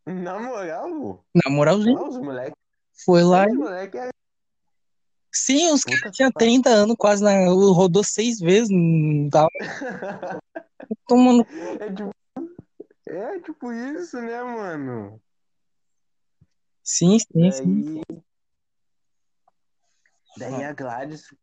Na 0.05 0.39
moral? 0.39 1.23
Na 1.33 1.51
moralzinha, 1.51 1.97
Ó, 1.99 2.07
os 2.07 2.17
moleques. 2.17 2.53
foi 3.05 3.23
lá. 3.23 3.45
Os 3.47 3.55
moleques 3.55 3.99
é. 4.01 4.09
Sim, 5.31 5.71
os 5.73 5.83
caras 5.83 6.15
tinham 6.15 6.29
que 6.29 6.33
pariu. 6.35 6.53
30 6.53 6.69
anos, 6.69 6.95
quase 6.97 7.23
na, 7.23 7.47
rodou 7.49 8.03
seis 8.03 8.39
vezes. 8.39 8.69
Não 8.69 9.29
tava 9.29 9.49
tomando. 11.07 11.45
É 11.79 11.91
tipo. 11.91 12.11
É 13.07 13.39
tipo 13.39 13.71
isso, 13.71 14.19
né, 14.21 14.41
mano? 14.43 15.21
Sim, 16.83 17.17
sim, 17.19 17.51
sim. 17.51 18.01
Daí. 20.37 20.51
Daí 20.51 20.63
a 20.63 20.73
Gladys 20.73 21.33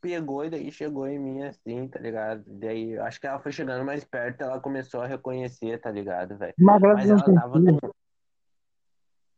pegou 0.00 0.44
e 0.44 0.50
daí 0.50 0.70
chegou 0.70 1.08
em 1.08 1.18
mim 1.18 1.42
assim, 1.42 1.88
tá 1.88 1.98
ligado? 1.98 2.44
Daí 2.46 2.98
acho 2.98 3.18
que 3.20 3.26
ela 3.26 3.40
foi 3.40 3.52
chegando 3.52 3.84
mais 3.84 4.04
perto, 4.04 4.42
ela 4.42 4.60
começou 4.60 5.00
a 5.00 5.06
reconhecer, 5.06 5.80
tá 5.80 5.90
ligado, 5.90 6.36
velho? 6.36 6.52
Mas 6.58 6.82
a 6.82 6.94
Mas 6.94 7.08
não 7.08 7.16
ela 7.16 7.34
tava 7.34 7.60
filho. 7.60 7.94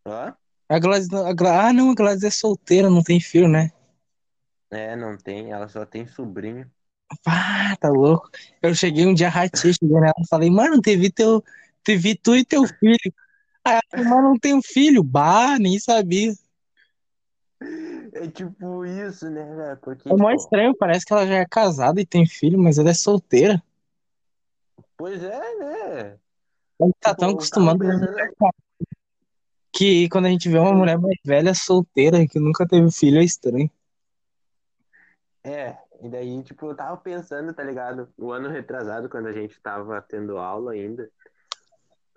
Hã? 0.06 0.36
A 0.68 0.78
Gladys, 0.78 1.12
a 1.12 1.32
Gla- 1.32 1.68
Ah, 1.68 1.72
não, 1.72 1.90
a 1.90 1.94
Gladys 1.94 2.22
é 2.22 2.30
solteira, 2.30 2.88
não 2.88 3.02
tem 3.02 3.20
filho, 3.20 3.48
né? 3.48 3.72
É, 4.70 4.94
não 4.96 5.16
tem, 5.16 5.50
ela 5.52 5.68
só 5.68 5.84
tem 5.84 6.06
sobrinho. 6.06 6.70
Ah, 7.26 7.76
tá 7.80 7.88
louco. 7.88 8.28
Eu 8.62 8.74
cheguei 8.74 9.06
um 9.06 9.14
dia 9.14 9.28
ratinho, 9.28 9.72
cheguei 9.74 10.00
nela 10.00 10.14
e 10.18 10.26
falei, 10.28 10.50
mano, 10.50 10.80
teve 10.80 11.10
teu, 11.10 11.42
teve 11.84 12.14
tu 12.16 12.34
e 12.36 12.44
teu 12.44 12.66
filho. 12.66 13.14
Aí 13.64 13.74
ela 13.74 13.82
falou, 13.90 14.08
mas 14.08 14.22
não 14.24 14.38
tenho 14.38 14.60
filho. 14.62 15.02
Bah, 15.02 15.58
nem 15.58 15.78
sabia. 15.78 16.32
É 18.12 18.28
tipo 18.28 18.84
isso, 18.84 19.28
né, 19.30 19.44
velho? 19.54 19.76
Porque, 19.78 20.08
É 20.08 20.12
mó 20.12 20.30
tipo, 20.30 20.42
estranho, 20.42 20.76
parece 20.76 21.04
que 21.04 21.12
ela 21.12 21.26
já 21.26 21.34
é 21.36 21.46
casada 21.46 22.00
e 22.00 22.06
tem 22.06 22.26
filho, 22.26 22.58
mas 22.58 22.78
ela 22.78 22.90
é 22.90 22.94
solteira. 22.94 23.62
pois 24.96 25.22
é, 25.22 25.54
né? 25.56 26.18
Ela 26.80 26.90
tá 27.00 27.10
Tipo, 27.10 27.20
tão 27.20 27.28
eu 27.30 27.34
acostumada 27.34 27.78
tava 27.78 27.98
pensando- 27.98 28.16
que 29.76 30.08
quando 30.08 30.26
a 30.26 30.30
gente 30.30 30.48
vê 30.48 30.58
uma 30.58 30.72
mulher 30.72 30.98
mais 30.98 31.18
velha, 31.22 31.54
solteira, 31.54 32.26
que 32.26 32.38
nunca 32.38 32.66
teve 32.66 32.90
filho, 32.90 33.18
é 33.18 33.24
estranho. 33.24 33.70
É, 35.44 35.76
e 36.00 36.08
daí, 36.08 36.42
tipo, 36.42 36.66
eu 36.66 36.74
tava 36.74 36.96
pensando, 36.96 37.52
tá 37.52 37.62
ligado? 37.62 38.08
O 38.16 38.32
ano 38.32 38.48
retrasado, 38.48 39.08
quando 39.08 39.26
a 39.26 39.32
gente 39.32 39.60
tava 39.60 40.00
tendo 40.00 40.38
aula 40.38 40.72
ainda, 40.72 41.08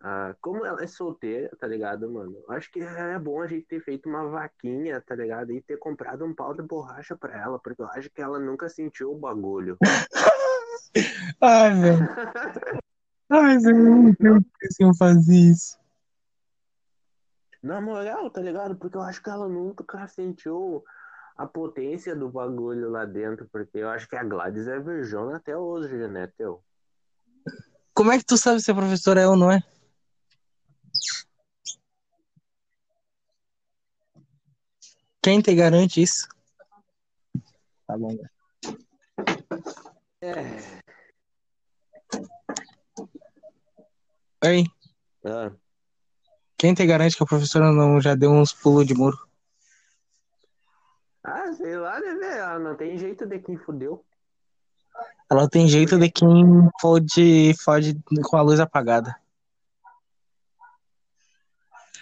ah, 0.01 0.33
como 0.39 0.65
ela 0.65 0.81
é 0.81 0.87
solteira, 0.87 1.51
tá 1.59 1.67
ligado, 1.67 2.09
mano? 2.09 2.37
Acho 2.47 2.71
que 2.71 2.79
é 2.79 3.19
bom 3.19 3.41
a 3.41 3.47
gente 3.47 3.67
ter 3.67 3.83
feito 3.83 4.07
uma 4.07 4.25
vaquinha, 4.29 5.01
tá 5.01 5.13
ligado? 5.13 5.51
E 5.51 5.61
ter 5.61 5.77
comprado 5.77 6.25
um 6.25 6.33
pau 6.33 6.53
de 6.53 6.61
borracha 6.61 7.17
pra 7.17 7.37
ela, 7.37 7.59
porque 7.59 7.81
eu 7.81 7.87
acho 7.87 8.09
que 8.09 8.21
ela 8.21 8.39
nunca 8.39 8.69
sentiu 8.69 9.11
o 9.11 9.19
bagulho. 9.19 9.77
Ai, 11.41 11.75
velho. 11.75 11.99
Ai, 13.29 13.57
eu 13.57 13.75
não 13.75 14.15
tenho 14.15 14.41
que 14.41 14.83
eu 14.83 14.93
fazer 14.95 15.35
isso. 15.35 15.77
Na 17.61 17.81
moral, 17.81 18.29
tá 18.29 18.41
ligado? 18.41 18.75
Porque 18.75 18.95
eu 18.95 19.01
acho 19.01 19.21
que 19.21 19.29
ela 19.29 19.47
nunca 19.47 20.07
sentiu 20.07 20.83
a 21.35 21.45
potência 21.45 22.15
do 22.15 22.29
bagulho 22.29 22.89
lá 22.89 23.05
dentro, 23.05 23.47
porque 23.51 23.79
eu 23.79 23.89
acho 23.89 24.07
que 24.07 24.15
a 24.15 24.23
Gladys 24.23 24.67
é 24.67 24.79
virgona 24.79 25.37
até 25.37 25.55
hoje, 25.55 25.95
né, 26.07 26.27
teu? 26.37 26.63
Como 27.93 28.11
é 28.11 28.17
que 28.17 28.25
tu 28.25 28.37
sabe 28.37 28.61
se 28.61 28.71
a 28.71 28.75
professora 28.75 29.21
é 29.21 29.27
ou 29.27 29.35
não 29.35 29.51
é? 29.51 29.61
Quem 35.21 35.41
te 35.41 35.53
garante 35.53 36.01
isso? 36.01 36.27
Tá 37.85 37.97
bom. 37.97 38.15
É. 40.21 40.33
Ei, 44.41 44.65
Ah, 45.25 45.51
quem 46.59 46.73
te 46.73 46.85
garante 46.85 47.15
que 47.15 47.23
a 47.23 47.25
professora 47.25 47.71
não 47.71 48.01
já 48.01 48.13
deu 48.13 48.31
uns 48.31 48.51
pulos 48.51 48.85
de 48.85 48.93
muro? 48.93 49.17
ah, 51.23 51.53
sei 51.53 51.77
lá, 51.77 51.99
né, 52.01 52.13
velho? 52.15 52.39
Ela 52.39 52.59
não 52.59 52.75
tem 52.75 52.97
jeito 52.97 53.25
de 53.25 53.39
quem 53.39 53.57
fudeu. 53.57 54.03
Ela 55.31 55.47
tem 55.47 55.67
jeito 55.69 55.97
de 55.97 56.11
quem 56.11 56.27
fode, 56.81 57.53
fode 57.63 57.97
com 58.23 58.35
a 58.35 58.41
luz 58.41 58.59
apagada. 58.59 59.15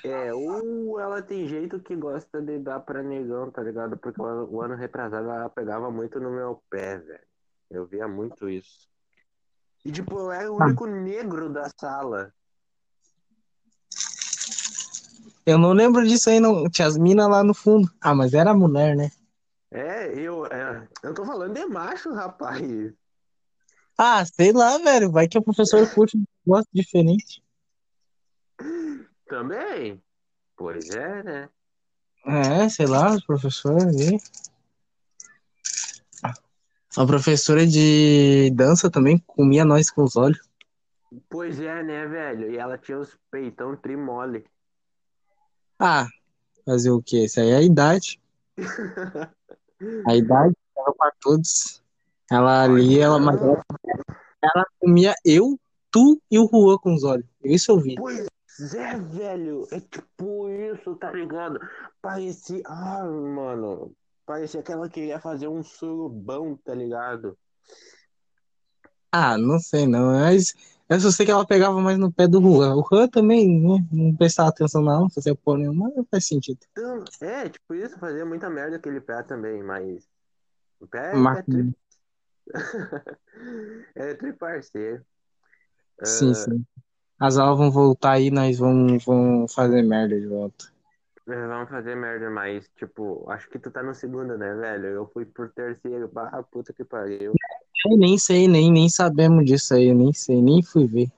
É, 0.03 0.33
ou 0.33 0.99
ela 0.99 1.21
tem 1.21 1.47
jeito 1.47 1.79
que 1.79 1.95
gosta 1.95 2.41
de 2.41 2.57
dar 2.57 2.79
pra 2.79 3.03
negão, 3.03 3.51
tá 3.51 3.61
ligado? 3.61 3.97
Porque 3.97 4.21
o 4.21 4.25
ano, 4.25 4.49
o 4.49 4.61
ano 4.61 4.75
retrasado 4.75 5.29
ela 5.29 5.49
pegava 5.49 5.91
muito 5.91 6.19
no 6.19 6.31
meu 6.31 6.63
pé, 6.69 6.97
velho. 6.97 7.27
Eu 7.69 7.85
via 7.85 8.07
muito 8.07 8.49
isso. 8.49 8.87
E, 9.83 9.91
tipo, 9.91 10.17
eu 10.17 10.31
era 10.31 10.51
o 10.51 10.55
único 10.55 10.85
negro 10.85 11.49
da 11.49 11.69
sala. 11.79 12.33
Eu 15.47 15.57
não 15.57 15.71
lembro 15.71 16.05
disso 16.05 16.29
aí, 16.29 16.41
não. 16.41 16.69
Tinha 16.69 16.89
as 16.89 16.97
minas 16.97 17.29
lá 17.29 17.41
no 17.41 17.53
fundo. 17.53 17.89
Ah, 18.01 18.13
mas 18.13 18.33
era 18.33 18.53
mulher, 18.53 18.97
né? 18.97 19.09
É, 19.71 20.13
eu, 20.19 20.45
é, 20.45 20.85
eu 21.01 21.13
tô 21.13 21.23
falando 21.25 21.53
de 21.53 21.65
macho, 21.65 22.13
rapaz. 22.13 22.93
Ah, 23.97 24.25
sei 24.25 24.51
lá, 24.51 24.77
velho. 24.77 25.09
Vai 25.09 25.25
que 25.25 25.37
o 25.37 25.41
professor 25.41 25.89
curte 25.93 26.17
um 26.17 26.25
gosto 26.45 26.67
diferente. 26.73 27.41
Também? 29.25 30.03
Pois 30.57 30.89
é, 30.89 31.23
né? 31.23 31.49
É, 32.25 32.67
sei 32.67 32.85
lá, 32.85 33.13
os 33.13 33.25
professores 33.25 33.95
aí. 33.95 34.19
A 36.97 37.05
professora 37.05 37.65
de 37.65 38.51
dança 38.53 38.91
também 38.91 39.17
comia 39.19 39.63
nós 39.63 39.89
com 39.89 40.03
os 40.03 40.17
olhos. 40.17 40.41
Pois 41.29 41.57
é, 41.61 41.81
né, 41.83 42.05
velho? 42.05 42.51
E 42.51 42.57
ela 42.57 42.77
tinha 42.77 42.99
os 42.99 43.17
peitão 43.31 43.77
trimole. 43.77 44.45
Ah, 45.79 46.07
fazer 46.65 46.91
o 46.91 47.01
quê? 47.01 47.25
Isso 47.25 47.39
aí 47.39 47.49
é 47.49 47.57
a 47.57 47.61
idade. 47.61 48.19
A 50.05 50.15
idade 50.15 50.55
era 50.77 50.93
pra 50.93 51.11
todos. 51.21 51.83
Ela 52.31 52.63
ali, 52.63 52.99
ela, 52.99 53.19
mas 53.19 53.41
ela, 53.41 53.63
ela 54.41 54.65
comia 54.79 55.13
eu 55.23 55.57
tu 55.91 56.19
e 56.29 56.39
o 56.39 56.47
Juan 56.51 56.77
com 56.77 56.93
os 56.93 57.03
olhos. 57.03 57.25
Isso 57.43 57.71
eu 57.71 57.79
vi. 57.79 57.95
Pois 57.95 58.27
é, 58.73 58.97
velho. 58.97 59.67
É 59.71 59.79
tipo 59.79 60.49
isso, 60.49 60.95
tá 60.95 61.11
ligado? 61.11 61.59
Parecia. 62.01 62.61
Ah, 62.65 63.03
mano. 63.03 63.93
Parecia 64.25 64.61
que 64.61 64.71
ela 64.71 64.89
queria 64.89 65.19
fazer 65.19 65.47
um 65.47 65.63
surubão, 65.63 66.57
tá 66.65 66.73
ligado? 66.75 67.37
Ah, 69.11 69.37
não 69.37 69.57
sei 69.57 69.87
não, 69.87 70.11
mas 70.11 70.53
eu 70.89 70.99
só 70.99 71.11
sei 71.11 71.25
que 71.25 71.31
ela 71.31 71.45
pegava 71.45 71.79
mais 71.81 71.97
no 71.97 72.11
pé 72.11 72.27
do 72.27 72.41
Juan. 72.41 72.75
O 72.75 72.87
Juan 72.89 73.07
também 73.07 73.59
né, 73.59 73.85
não 73.91 74.15
prestava 74.15 74.49
atenção 74.49 74.81
não, 74.81 75.01
não 75.01 75.09
fazia 75.09 75.35
porra 75.35 75.59
nenhuma, 75.59 75.91
mas 75.95 76.05
faz 76.09 76.27
sentido. 76.27 76.59
Então, 76.71 77.03
é, 77.21 77.49
tipo 77.49 77.73
isso, 77.75 77.97
fazia 77.99 78.25
muita 78.25 78.49
merda 78.49 78.77
aquele 78.77 79.01
pé 79.01 79.21
também, 79.23 79.61
mas. 79.63 80.07
O 80.79 80.87
pé 80.87 81.11
é, 81.11 81.15
Mas- 81.15 81.39
é 81.39 81.43
tri. 81.43 81.75
é 83.95 84.13
tri 84.13 84.33
parceiro. 84.33 85.03
Sim, 86.03 86.33
sim. 86.33 86.65
As 87.19 87.37
aulas 87.37 87.57
vão 87.57 87.71
voltar 87.71 88.11
aí, 88.11 88.29
nós 88.29 88.57
vamos, 88.59 89.03
vamos 89.03 89.53
fazer 89.53 89.81
merda 89.81 90.19
de 90.19 90.27
volta. 90.27 90.76
É, 91.27 91.47
Vamos 91.47 91.69
fazer 91.69 91.95
merda, 91.95 92.29
mas, 92.29 92.69
tipo, 92.77 93.29
acho 93.29 93.49
que 93.49 93.59
tu 93.59 93.69
tá 93.69 93.83
no 93.83 93.93
segundo, 93.93 94.37
né, 94.37 94.53
velho? 94.55 94.85
Eu 94.87 95.07
fui 95.07 95.25
por 95.25 95.51
terceiro, 95.51 96.07
barra 96.07 96.41
puta 96.41 96.71
que 96.71 96.85
pariu. 96.85 97.33
Eu 97.85 97.97
nem 97.97 98.17
sei, 98.17 98.47
nem, 98.47 98.71
nem 98.71 98.89
sabemos 98.89 99.45
disso 99.45 99.73
aí, 99.73 99.89
eu 99.89 99.95
nem 99.95 100.13
sei, 100.13 100.41
nem 100.41 100.63
fui 100.63 100.87
ver. 100.87 101.11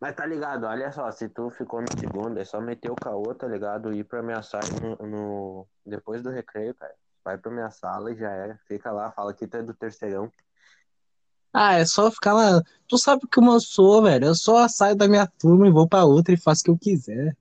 Mas 0.00 0.14
tá 0.16 0.26
ligado, 0.26 0.64
olha 0.66 0.90
só, 0.90 1.10
se 1.12 1.28
tu 1.28 1.48
ficou 1.50 1.80
no 1.80 1.86
segundo, 1.98 2.38
é 2.38 2.44
só 2.44 2.60
meter 2.60 2.90
o 2.90 2.96
caô, 2.96 3.34
tá 3.34 3.46
ligado? 3.46 3.92
Ir 3.92 4.04
pra 4.04 4.22
minha 4.22 4.42
sala 4.42 4.64
no, 4.82 5.06
no- 5.06 5.66
depois 5.86 6.22
do 6.22 6.30
recreio, 6.30 6.74
cara. 6.74 6.94
Vai 7.24 7.38
pra 7.38 7.52
minha 7.52 7.70
sala 7.70 8.10
e 8.12 8.16
já 8.16 8.30
era. 8.30 8.58
Fica 8.66 8.90
lá, 8.90 9.12
fala 9.12 9.32
que 9.32 9.46
tu 9.46 9.56
é 9.58 9.62
do 9.62 9.74
terceirão. 9.74 10.30
Ah, 11.52 11.74
é 11.74 11.84
só 11.84 12.10
ficar 12.10 12.32
lá. 12.32 12.62
Tu 12.88 12.98
sabe 12.98 13.22
como 13.32 13.52
eu 13.52 13.60
sou, 13.60 14.02
velho. 14.02 14.26
Eu 14.26 14.34
só 14.34 14.66
saio 14.68 14.96
da 14.96 15.06
minha 15.08 15.26
turma 15.26 15.66
e 15.68 15.72
vou 15.72 15.88
pra 15.88 16.04
outra 16.04 16.32
e 16.34 16.36
faço 16.40 16.62
o 16.62 16.64
que 16.64 16.70
eu 16.70 16.78
quiser. 16.78 17.36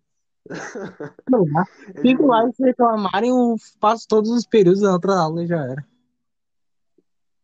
Não 1.29 1.45
dá. 1.45 1.65
Fico 2.01 2.27
lá 2.27 2.47
e 2.47 2.53
se 2.53 2.63
reclamarem, 2.63 3.29
eu 3.29 3.55
passo 3.79 4.07
todos 4.07 4.29
os 4.29 4.45
períodos 4.45 4.81
da 4.81 4.93
outra 4.93 5.19
aula 5.19 5.43
e 5.43 5.47
já 5.47 5.63
era. 5.63 5.85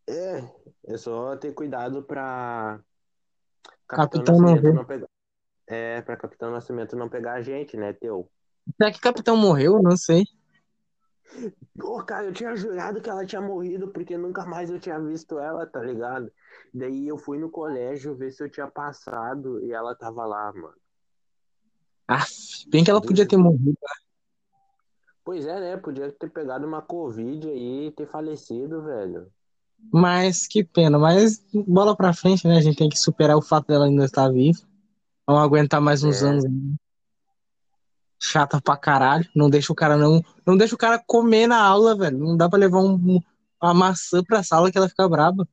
É, 0.08 0.44
é 0.86 0.98
só 0.98 1.36
ter 1.36 1.54
cuidado 1.54 2.04
pra 2.04 2.80
Capitão 3.88 4.24
Nascimento 4.24 4.62
ver. 4.62 4.74
não 4.74 4.86
pegar. 4.86 5.08
É, 5.68 6.02
pra 6.02 6.18
Capitão 6.18 6.52
Nascimento 6.52 6.96
não 6.96 7.10
pegar 7.10 7.34
a 7.34 7.42
gente, 7.42 7.76
né, 7.76 7.94
teu? 7.94 8.30
Será 8.78 8.92
que 8.92 9.00
capitão 9.00 9.36
morreu? 9.38 9.82
Não 9.82 9.96
sei. 9.98 10.26
Pô, 11.78 12.04
cara, 12.04 12.28
eu 12.28 12.34
tinha 12.34 12.56
jurado 12.56 13.02
que 13.02 13.10
ela 13.10 13.26
tinha 13.26 13.42
morrido 13.42 13.90
porque 13.90 14.18
nunca 14.18 14.46
mais 14.46 14.70
eu 14.70 14.80
tinha 14.80 15.00
visto 15.00 15.40
ela, 15.40 15.66
tá 15.66 15.82
ligado? 15.82 16.32
Daí 16.74 17.08
eu 17.08 17.18
fui 17.18 17.38
no 17.38 17.50
colégio 17.50 18.16
ver 18.16 18.32
se 18.32 18.44
eu 18.44 18.50
tinha 18.50 18.68
passado 18.68 19.64
e 19.64 19.72
ela 19.72 19.96
tava 19.96 20.26
lá, 20.26 20.52
mano. 20.54 20.76
Aff, 22.08 22.32
bem 22.68 22.84
que 22.84 22.92
ela 22.92 23.02
podia 23.02 23.28
ter 23.28 23.38
morrido. 23.38 23.78
Pois 25.24 25.46
é, 25.46 25.60
né? 25.60 25.78
Podia 25.78 26.12
ter 26.12 26.30
pegado 26.30 26.68
uma 26.68 26.82
Covid 26.82 27.48
aí 27.50 27.88
e 27.88 27.92
ter 27.92 28.08
falecido, 28.08 28.84
velho. 28.84 29.28
Mas 29.92 30.48
que 30.48 30.64
pena. 30.64 30.98
Mas 31.00 31.44
bola 31.68 31.96
pra 31.96 32.14
frente, 32.14 32.48
né? 32.48 32.58
A 32.58 32.62
gente 32.62 32.78
tem 32.78 32.90
que 32.90 32.98
superar 33.00 33.36
o 33.36 33.42
fato 33.42 33.68
dela 33.68 33.86
ainda 33.86 34.06
estar 34.06 34.30
viva. 34.32 34.60
Vamos 35.28 35.42
aguentar 35.44 35.82
mais 35.82 36.04
uns 36.04 36.22
É. 36.22 36.28
anos 36.28 36.46
ainda. 36.46 36.76
Chata 38.22 38.62
pra 38.62 38.78
caralho. 38.78 39.28
Não 39.36 39.50
deixa 39.50 39.72
o 39.72 39.76
cara 39.76 39.98
não. 39.98 40.24
Não 40.46 40.56
deixa 40.56 40.76
o 40.76 40.78
cara 40.78 41.02
comer 41.06 41.48
na 41.48 41.62
aula, 41.62 41.96
velho. 41.96 42.18
Não 42.18 42.38
dá 42.38 42.48
pra 42.50 42.58
levar 42.60 42.80
um, 42.80 43.20
uma 43.62 43.74
maçã 43.74 44.24
pra 44.24 44.44
sala 44.44 44.72
que 44.72 44.78
ela 44.78 44.90
fica 44.90 45.08
braba. 45.10 45.48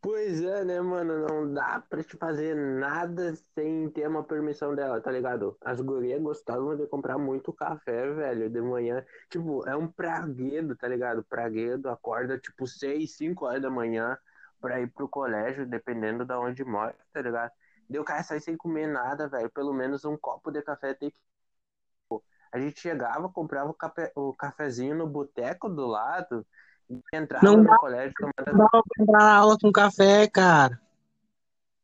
Pois 0.00 0.40
é, 0.42 0.64
né, 0.64 0.80
mano? 0.80 1.26
Não 1.26 1.52
dá 1.52 1.80
pra 1.80 2.02
te 2.04 2.16
fazer 2.16 2.54
nada 2.54 3.34
sem 3.54 3.90
ter 3.90 4.08
uma 4.08 4.22
permissão 4.24 4.74
dela, 4.74 5.00
tá 5.00 5.10
ligado? 5.10 5.56
As 5.60 5.80
gurias 5.80 6.22
gostavam 6.22 6.76
de 6.76 6.86
comprar 6.86 7.18
muito 7.18 7.52
café, 7.52 8.08
velho, 8.12 8.48
de 8.48 8.60
manhã. 8.60 9.04
Tipo, 9.28 9.68
é 9.68 9.76
um 9.76 9.88
praguedo, 9.90 10.76
tá 10.76 10.86
ligado? 10.86 11.24
Praguedo 11.24 11.88
acorda 11.88 12.38
tipo 12.38 12.66
6, 12.66 13.16
5 13.16 13.46
horas 13.46 13.60
da 13.62 13.70
manhã 13.70 14.16
pra 14.60 14.80
ir 14.80 14.88
pro 14.92 15.08
colégio, 15.08 15.66
dependendo 15.66 16.24
da 16.24 16.38
onde 16.38 16.64
mora, 16.64 16.96
tá 17.12 17.20
ligado? 17.20 17.52
Deu 17.88 18.04
cara 18.04 18.22
sai 18.22 18.38
sem 18.40 18.56
comer 18.56 18.86
nada, 18.86 19.28
velho. 19.28 19.50
Pelo 19.50 19.72
menos 19.72 20.04
um 20.04 20.16
copo 20.16 20.50
de 20.52 20.62
café 20.62 20.94
tem 20.94 21.10
que. 21.10 21.18
A 22.52 22.58
gente 22.58 22.80
chegava, 22.80 23.28
comprava 23.28 23.74
o, 24.16 24.28
o 24.30 24.34
cafezinho 24.34 24.94
no 24.96 25.06
boteco 25.06 25.68
do 25.68 25.86
lado, 25.86 26.46
entrava 27.12 27.44
Não 27.44 27.58
no 27.58 27.64
dá. 27.64 27.76
colégio 27.78 28.12
tomando 28.18 28.58
Não 28.58 28.66
dá 28.72 28.82
pra 28.82 29.02
entrar 29.02 29.18
na 29.18 29.34
aula 29.34 29.56
com 29.60 29.72
café, 29.72 30.28
cara. 30.28 30.80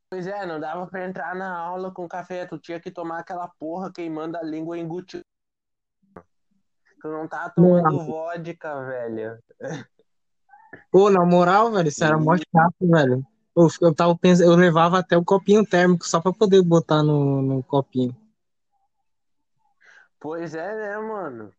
Pois 0.09 0.27
é, 0.27 0.45
não 0.45 0.59
dava 0.59 0.87
pra 0.87 1.05
entrar 1.05 1.35
na 1.35 1.57
aula 1.57 1.91
com 1.91 2.07
café, 2.07 2.45
tu 2.45 2.57
tinha 2.57 2.79
que 2.79 2.91
tomar 2.91 3.19
aquela 3.19 3.47
porra 3.47 3.91
queimando 3.91 4.37
a 4.37 4.43
língua 4.43 4.77
engutindo. 4.77 5.23
Tu 7.01 7.07
não 7.07 7.27
tá 7.27 7.49
tomando 7.49 8.05
vodka, 8.05 8.85
velho. 8.85 9.37
Pô, 10.91 11.09
na 11.09 11.25
moral, 11.25 11.71
velho, 11.71 11.89
isso 11.89 12.03
era 12.03 12.17
mó 12.17 12.35
chato, 12.37 12.75
velho. 12.81 13.25
Eu, 13.55 13.67
eu 13.81 13.93
tava 13.93 14.17
pensando, 14.17 14.51
eu 14.51 14.55
levava 14.55 14.99
até 14.99 15.17
o 15.17 15.23
copinho 15.23 15.65
térmico 15.65 16.07
só 16.07 16.19
pra 16.21 16.31
poder 16.33 16.61
botar 16.61 17.03
no, 17.03 17.41
no 17.41 17.63
copinho. 17.63 18.15
Pois 20.19 20.55
é, 20.55 20.75
né, 20.75 20.97
mano? 20.97 21.51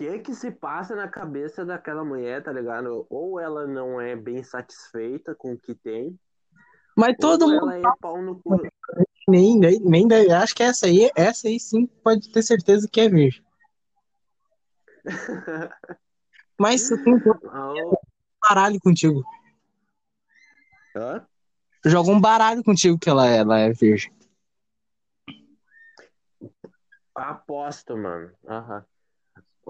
O 0.00 0.02
que 0.02 0.18
que 0.20 0.34
se 0.34 0.50
passa 0.50 0.96
na 0.96 1.06
cabeça 1.08 1.62
daquela 1.62 2.02
mulher, 2.02 2.42
tá 2.42 2.50
ligado? 2.50 3.06
Ou 3.10 3.38
ela 3.38 3.66
não 3.66 4.00
é 4.00 4.16
bem 4.16 4.42
satisfeita 4.42 5.34
com 5.34 5.52
o 5.52 5.58
que 5.58 5.74
tem, 5.74 6.18
Mas 6.96 7.14
todo 7.20 7.46
mundo 7.46 7.70
ela 7.70 7.76
é 7.76 7.82
pau 8.00 8.22
no 8.22 8.40
cu. 8.40 8.62
nem, 9.28 9.58
nem, 9.58 9.78
nem 9.78 10.08
deve. 10.08 10.32
Acho 10.32 10.54
que 10.54 10.62
essa 10.62 10.86
aí, 10.86 11.10
essa 11.14 11.48
aí 11.48 11.60
sim 11.60 11.86
pode 11.86 12.32
ter 12.32 12.40
certeza 12.42 12.88
que 12.90 12.98
é 12.98 13.10
virgem. 13.10 13.44
Mas 16.58 16.90
eu 16.90 17.04
tenho 17.04 17.16
um 17.18 17.48
Ah, 17.50 17.74
baralho 18.48 18.80
contigo. 18.80 19.22
Hã? 20.96 21.26
Eu 21.84 21.90
jogo 21.90 22.10
um 22.10 22.20
baralho 22.20 22.64
contigo 22.64 22.98
que 22.98 23.10
ela, 23.10 23.28
ela 23.28 23.58
é 23.58 23.70
virgem. 23.70 24.10
Aposto, 27.14 27.98
mano. 27.98 28.30
Aham. 28.48 28.82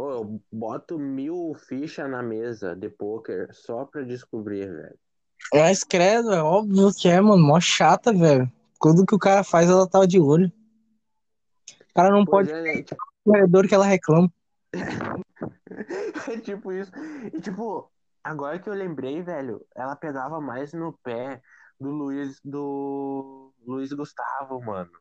Ô, 0.00 0.10
eu 0.12 0.40
boto 0.50 0.98
mil 0.98 1.54
fichas 1.68 2.10
na 2.10 2.22
mesa 2.22 2.74
de 2.74 2.88
pôquer 2.88 3.52
só 3.52 3.84
pra 3.84 4.00
descobrir, 4.00 4.66
velho. 4.66 4.98
Mas 5.52 5.84
credo, 5.84 6.32
é 6.32 6.42
óbvio 6.42 6.90
que 6.98 7.06
é, 7.06 7.20
mano. 7.20 7.46
Mó 7.46 7.60
chata, 7.60 8.10
velho. 8.10 8.50
Tudo 8.80 9.04
que 9.04 9.14
o 9.14 9.18
cara 9.18 9.44
faz, 9.44 9.68
ela 9.68 9.86
tá 9.86 10.06
de 10.06 10.18
olho. 10.18 10.50
O 11.90 11.94
cara 11.94 12.08
não 12.08 12.24
Pois 12.24 12.48
pode 12.48 12.58
é, 12.58 12.62
né? 12.62 12.82
Tipo, 12.82 13.02
o 13.26 13.30
corredor 13.30 13.68
que 13.68 13.74
ela 13.74 13.84
reclama. 13.84 14.32
é 14.72 14.80
tipo 16.40 16.72
isso. 16.72 16.90
E 17.34 17.38
tipo, 17.38 17.92
agora 18.24 18.58
que 18.58 18.70
eu 18.70 18.74
lembrei, 18.74 19.20
velho, 19.20 19.66
ela 19.76 19.94
pegava 19.94 20.40
mais 20.40 20.72
no 20.72 20.94
pé 21.02 21.42
do 21.78 21.90
Luiz, 21.90 22.40
do 22.42 23.52
Luiz 23.66 23.92
Gustavo, 23.92 24.62
mano. 24.64 24.92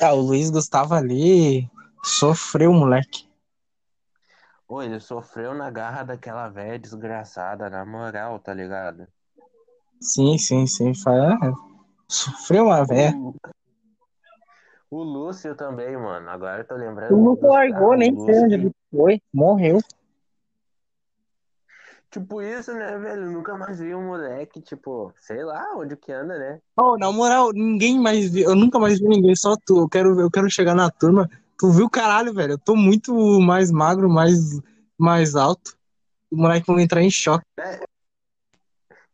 Ah, 0.00 0.14
o 0.14 0.20
Luiz 0.20 0.50
Gustavo 0.50 0.94
ali 0.94 1.70
sofreu, 2.02 2.72
moleque. 2.72 3.30
Ô, 4.72 4.80
ele 4.80 4.98
sofreu 5.00 5.52
na 5.52 5.70
garra 5.70 6.02
daquela 6.02 6.48
velha 6.48 6.78
desgraçada, 6.78 7.68
na 7.68 7.84
moral, 7.84 8.38
tá 8.38 8.54
ligado? 8.54 9.06
Sim, 10.00 10.38
sim, 10.38 10.66
sim. 10.66 10.94
Fala, 10.94 11.34
é, 11.34 11.52
Sofreu 12.08 12.64
uma 12.64 12.82
véia. 12.82 13.12
O, 13.14 13.34
o 14.90 15.02
Lúcio 15.02 15.54
também, 15.54 15.94
mano. 15.98 16.26
Agora 16.30 16.62
eu 16.62 16.66
tô 16.66 16.74
lembrando. 16.74 17.14
Do 17.14 17.20
nunca 17.22 17.46
largou, 17.48 17.90
Gustavo, 17.90 17.96
nem 17.96 18.14
o 18.14 18.20
sei 18.20 18.34
Lúcio. 18.34 18.44
onde 18.44 18.54
ele 18.54 18.70
foi. 18.90 19.20
Morreu. 19.30 19.78
Tipo 22.10 22.40
isso, 22.40 22.72
né, 22.72 22.98
velho? 22.98 23.30
Nunca 23.30 23.54
mais 23.58 23.78
vi 23.78 23.94
um 23.94 24.06
moleque, 24.06 24.62
tipo, 24.62 25.12
sei 25.20 25.44
lá 25.44 25.66
onde 25.76 25.98
que 25.98 26.10
anda, 26.10 26.38
né? 26.38 26.60
Oh, 26.78 26.96
na 26.96 27.12
moral, 27.12 27.52
ninguém 27.52 28.00
mais 28.00 28.30
viu. 28.32 28.48
Eu 28.48 28.56
nunca 28.56 28.78
mais 28.78 28.98
vi 28.98 29.06
ninguém, 29.06 29.36
só 29.36 29.54
tu. 29.54 29.80
Eu 29.80 29.88
quero, 29.90 30.18
eu 30.18 30.30
quero 30.30 30.50
chegar 30.50 30.74
na 30.74 30.90
turma. 30.90 31.28
Tu 31.62 31.70
viu, 31.70 31.88
caralho, 31.88 32.34
velho? 32.34 32.54
Eu 32.54 32.58
tô 32.58 32.74
muito 32.74 33.14
mais 33.38 33.70
magro, 33.70 34.10
mais, 34.10 34.60
mais 34.98 35.36
alto. 35.36 35.78
O 36.28 36.36
moleque 36.36 36.66
vai 36.66 36.82
entrar 36.82 37.00
em 37.02 37.08
choque. 37.08 37.46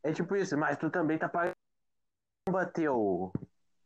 É 0.03 0.13
tipo 0.15 0.35
isso, 0.35 0.57
mas 0.57 0.79
tu 0.79 0.89
também 0.89 1.19
tá 1.19 1.29
pagando 1.29 1.53
bateu. 2.49 3.31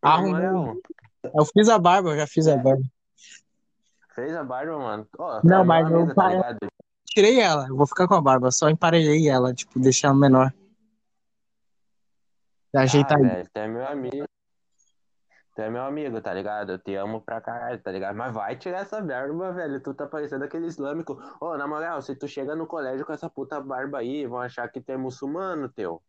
Arrumou. 0.00 0.32
Moral, 0.32 0.76
Eu 1.24 1.44
fiz 1.44 1.68
a 1.68 1.76
barba, 1.76 2.10
eu 2.10 2.16
já 2.18 2.26
fiz 2.28 2.46
a 2.46 2.56
barba. 2.56 2.84
Fez 4.14 4.32
a 4.32 4.44
barba, 4.44 4.78
mano. 4.78 5.08
Tu 5.10 5.18
Não, 5.42 5.62
é 5.62 5.64
mas 5.64 5.90
eu 5.90 6.14
tá? 6.14 6.56
Tirei 7.06 7.40
ela, 7.40 7.66
eu 7.66 7.76
vou 7.76 7.88
ficar 7.88 8.06
com 8.06 8.14
a 8.14 8.22
barba, 8.22 8.52
só 8.52 8.70
emparelhei 8.70 9.28
ela, 9.28 9.52
tipo, 9.52 9.80
deixar 9.80 10.08
ela 10.08 10.16
menor. 10.16 10.54
Ajeitar 12.72 13.18
Ah, 13.18 13.22
velho, 13.22 13.48
tu 13.52 13.58
é 13.58 13.66
meu 13.66 13.88
amigo. 13.88 14.24
Tu 15.54 15.60
é 15.60 15.68
meu 15.68 15.82
amigo, 15.82 16.20
tá 16.20 16.32
ligado? 16.32 16.72
Eu 16.72 16.78
te 16.78 16.94
amo 16.94 17.20
pra 17.20 17.40
caralho, 17.40 17.78
tá 17.82 17.92
ligado? 17.92 18.16
Mas 18.16 18.32
vai 18.32 18.56
tirar 18.56 18.80
essa 18.80 19.00
barba, 19.02 19.52
velho. 19.52 19.82
Tu 19.82 19.92
tá 19.92 20.06
parecendo 20.06 20.44
aquele 20.44 20.66
islâmico. 20.66 21.18
Ô, 21.40 21.56
na 21.58 21.68
moral, 21.68 22.00
se 22.00 22.16
tu 22.16 22.26
chega 22.26 22.56
no 22.56 22.66
colégio 22.66 23.04
com 23.04 23.12
essa 23.12 23.28
puta 23.28 23.60
barba 23.60 23.98
aí, 23.98 24.26
vão 24.26 24.40
achar 24.40 24.66
que 24.68 24.80
tu 24.80 24.90
é 24.90 24.96
muçulmano, 24.96 25.68
teu. 25.68 26.02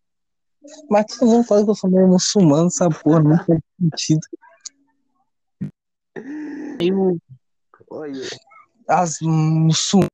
Mas 0.90 1.06
todo 1.08 1.30
mundo 1.30 1.46
fala 1.46 1.66
que 1.66 1.70
eu 1.72 1.76
sou 1.76 1.90
meio 1.90 2.08
muçulmano, 2.08 2.68
essa 2.68 2.90
porra 2.90 3.22
não 3.22 3.38
faz 3.44 3.60
sentido. 3.78 4.22
Eu, 6.80 7.18
Oi, 7.90 8.14
as 8.88 9.20
muçulmanas. 9.22 10.10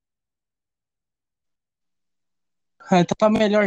Ah, 2.91 3.01
então 3.01 3.15
tá 3.15 3.29
melhor. 3.29 3.65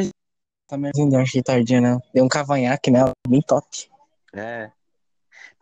Tá 0.66 0.76
melhorzinho, 0.76 1.08
deu 1.08 1.18
uma 1.18 1.22
ajeitadinha, 1.22 1.80
né? 1.80 1.98
Deu 2.12 2.24
um 2.24 2.28
cavanhaque 2.28 2.90
nela, 2.90 3.12
bem 3.28 3.40
top. 3.42 3.88
É. 4.32 4.72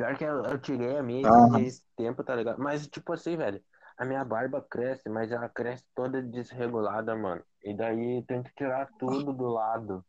Pior 0.00 0.16
que 0.16 0.24
eu, 0.24 0.42
eu 0.44 0.58
tirei 0.58 0.96
a 0.96 1.02
minha 1.02 1.28
Ah. 1.28 1.60
esse 1.60 1.82
tempo, 1.94 2.24
tá 2.24 2.34
ligado? 2.34 2.58
Mas, 2.58 2.86
tipo 2.86 3.12
assim, 3.12 3.36
velho, 3.36 3.62
a 3.98 4.04
minha 4.06 4.24
barba 4.24 4.62
cresce, 4.62 5.10
mas 5.10 5.30
ela 5.30 5.46
cresce 5.46 5.84
toda 5.94 6.22
desregulada, 6.22 7.14
mano. 7.14 7.42
E 7.62 7.76
daí 7.76 8.24
tem 8.26 8.42
que 8.42 8.50
tirar 8.54 8.88
tudo 8.98 9.30
do 9.30 9.44
lado, 9.48 10.02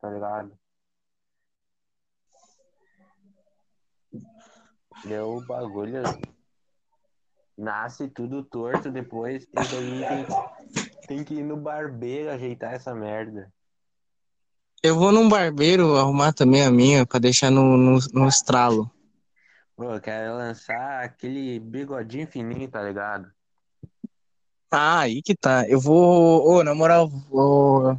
tá 0.00 0.08
ligado? 0.08 0.56
Deu 5.04 5.38
o 5.38 5.40
bagulho. 5.40 6.00
Nasce 7.56 8.06
tudo 8.06 8.44
torto 8.44 8.88
depois, 8.88 9.42
e 9.42 9.48
daí 9.52 10.06
tem, 10.06 11.08
tem 11.08 11.24
que 11.24 11.34
ir 11.34 11.42
no 11.42 11.56
barbeiro 11.56 12.30
ajeitar 12.30 12.72
essa 12.72 12.94
merda. 12.94 13.52
Eu 14.80 14.94
vou 14.94 15.10
num 15.10 15.28
barbeiro 15.28 15.96
arrumar 15.96 16.32
também 16.32 16.64
a 16.64 16.70
minha 16.70 17.04
pra 17.04 17.18
deixar 17.18 17.50
no, 17.50 17.76
no, 17.76 17.98
no 18.12 18.28
estralo. 18.28 18.88
Pô, 19.78 19.94
eu 19.94 20.00
quero 20.00 20.36
lançar 20.36 21.04
aquele 21.04 21.60
bigodinho 21.60 22.26
fininho, 22.26 22.68
tá 22.68 22.82
ligado? 22.82 23.30
Ah, 24.68 25.02
aí 25.02 25.22
que 25.22 25.36
tá. 25.36 25.68
Eu 25.68 25.80
vou. 25.80 26.44
Ô, 26.44 26.64
na 26.64 26.74
moral, 26.74 27.08
vou... 27.08 27.96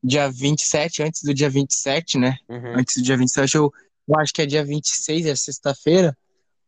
dia 0.00 0.30
27, 0.30 1.02
antes 1.02 1.24
do 1.24 1.34
dia 1.34 1.50
27, 1.50 2.16
né? 2.16 2.36
Uhum. 2.48 2.78
Antes 2.78 2.98
do 2.98 3.02
dia 3.02 3.16
27, 3.16 3.56
eu, 3.56 3.72
eu 4.06 4.20
acho 4.20 4.32
que 4.32 4.42
é 4.42 4.46
dia 4.46 4.64
26, 4.64 5.26
é 5.26 5.34
sexta-feira. 5.34 6.16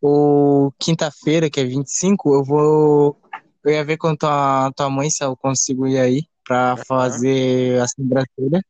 Ou 0.03 0.73
quinta-feira, 0.77 1.49
que 1.49 1.61
é 1.61 1.64
25, 1.64 2.35
eu 2.35 2.42
vou. 2.42 3.16
Eu 3.62 3.71
ia 3.71 3.85
ver 3.85 3.97
com 3.97 4.16
tua, 4.16 4.73
tua 4.75 4.90
mãe 4.90 5.09
se 5.09 5.23
eu 5.23 5.37
consigo 5.37 5.87
ir 5.87 6.01
aí 6.01 6.27
pra 6.42 6.77
fazer 6.79 7.81
a 7.81 7.87
sobrancelha 7.87 8.61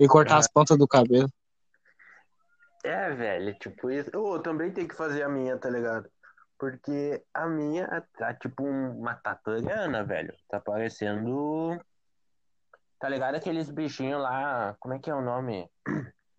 e 0.00 0.08
cortar 0.08 0.36
Aham. 0.36 0.40
as 0.40 0.48
pontas 0.48 0.78
do 0.78 0.88
cabelo. 0.88 1.28
É, 2.84 3.10
velho, 3.14 3.54
tipo 3.58 3.90
isso. 3.90 4.10
Eu 4.12 4.38
também 4.42 4.70
tenho 4.70 4.86
que 4.86 4.94
fazer 4.94 5.22
a 5.22 5.28
minha, 5.28 5.56
tá 5.58 5.70
ligado? 5.70 6.08
Porque 6.58 7.24
a 7.32 7.46
minha 7.46 8.06
tá 8.18 8.34
tipo 8.34 8.62
um- 8.62 8.98
uma 9.00 9.14
tatariana, 9.14 10.04
velho. 10.04 10.34
Tá 10.48 10.60
parecendo. 10.60 11.80
Tá 12.98 13.08
ligado 13.08 13.36
aqueles 13.36 13.70
bichinhos 13.70 14.20
lá. 14.20 14.76
Como 14.78 14.94
é 14.94 14.98
que 14.98 15.10
é 15.10 15.14
o 15.14 15.22
nome? 15.22 15.68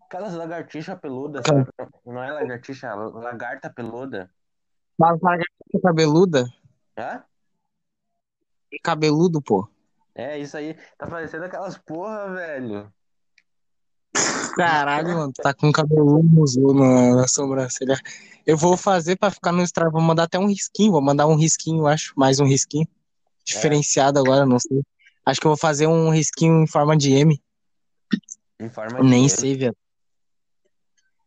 Aquelas 0.01 0.35
lagartixas 0.35 0.99
peludas, 0.99 1.43
sabe? 1.45 1.67
Não 2.05 2.23
é 2.23 2.31
lagartixa, 2.31 2.93
lagarta 2.93 3.69
peluda. 3.69 4.29
Mas 4.97 5.19
lagartixa 5.21 5.81
cabeluda? 5.83 6.45
Hã? 6.97 7.23
Cabeludo, 8.83 9.41
pô. 9.41 9.67
É, 10.13 10.37
isso 10.37 10.55
aí. 10.55 10.75
Tá 10.97 11.07
parecendo 11.07 11.45
aquelas 11.45 11.77
porra, 11.77 12.33
velho. 12.33 12.93
Caralho, 14.55 15.07
mano, 15.15 15.33
tá 15.33 15.53
com 15.53 15.71
cabelo 15.71 16.23
museu 16.23 16.73
na, 16.73 17.15
na 17.15 17.27
sobrancelha. 17.27 17.99
Eu 18.45 18.55
vou 18.57 18.77
fazer 18.77 19.17
pra 19.17 19.31
ficar 19.31 19.51
no 19.51 19.61
estrado, 19.63 19.91
vou 19.91 20.01
mandar 20.01 20.23
até 20.23 20.39
um 20.39 20.47
risquinho, 20.47 20.91
vou 20.91 21.01
mandar 21.01 21.27
um 21.27 21.35
risquinho, 21.35 21.87
acho, 21.87 22.13
mais 22.15 22.39
um 22.39 22.45
risquinho. 22.45 22.87
Diferenciado 23.45 24.19
agora, 24.19 24.45
não 24.45 24.59
sei. 24.59 24.81
Acho 25.25 25.39
que 25.41 25.47
eu 25.47 25.51
vou 25.51 25.57
fazer 25.57 25.87
um 25.87 26.09
risquinho 26.09 26.63
em 26.63 26.67
forma 26.67 26.95
de 26.95 27.11
M. 27.13 27.41
Em 28.59 28.69
forma 28.69 29.01
de. 29.01 29.07
Nem 29.09 29.23
M. 29.23 29.29
sei, 29.29 29.55
velho. 29.55 29.75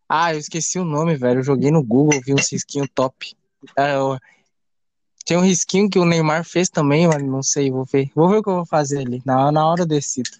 Ah, 0.08 0.32
eu 0.32 0.38
esqueci 0.38 0.78
o 0.78 0.84
nome, 0.84 1.16
velho. 1.16 1.40
Eu 1.40 1.44
joguei 1.44 1.70
no 1.70 1.82
Google, 1.82 2.20
vi 2.24 2.32
uns 2.32 2.50
risquinhos 2.50 2.88
top. 2.94 3.36
Ah, 3.76 3.90
eu- 3.90 4.18
Tem 5.26 5.36
um 5.36 5.42
risquinho 5.42 5.90
que 5.90 5.98
o 5.98 6.06
Neymar 6.06 6.42
fez 6.42 6.70
também, 6.70 7.06
mas 7.06 7.22
não 7.22 7.42
sei, 7.42 7.70
vou 7.70 7.84
ver. 7.84 8.10
Vou 8.14 8.30
ver 8.30 8.38
o 8.38 8.42
que 8.42 8.48
eu 8.48 8.54
vou 8.54 8.66
fazer 8.66 9.00
ali. 9.00 9.20
Na, 9.26 9.52
na 9.52 9.66
hora 9.68 9.82
eu 9.82 9.86
decido. 9.86 10.30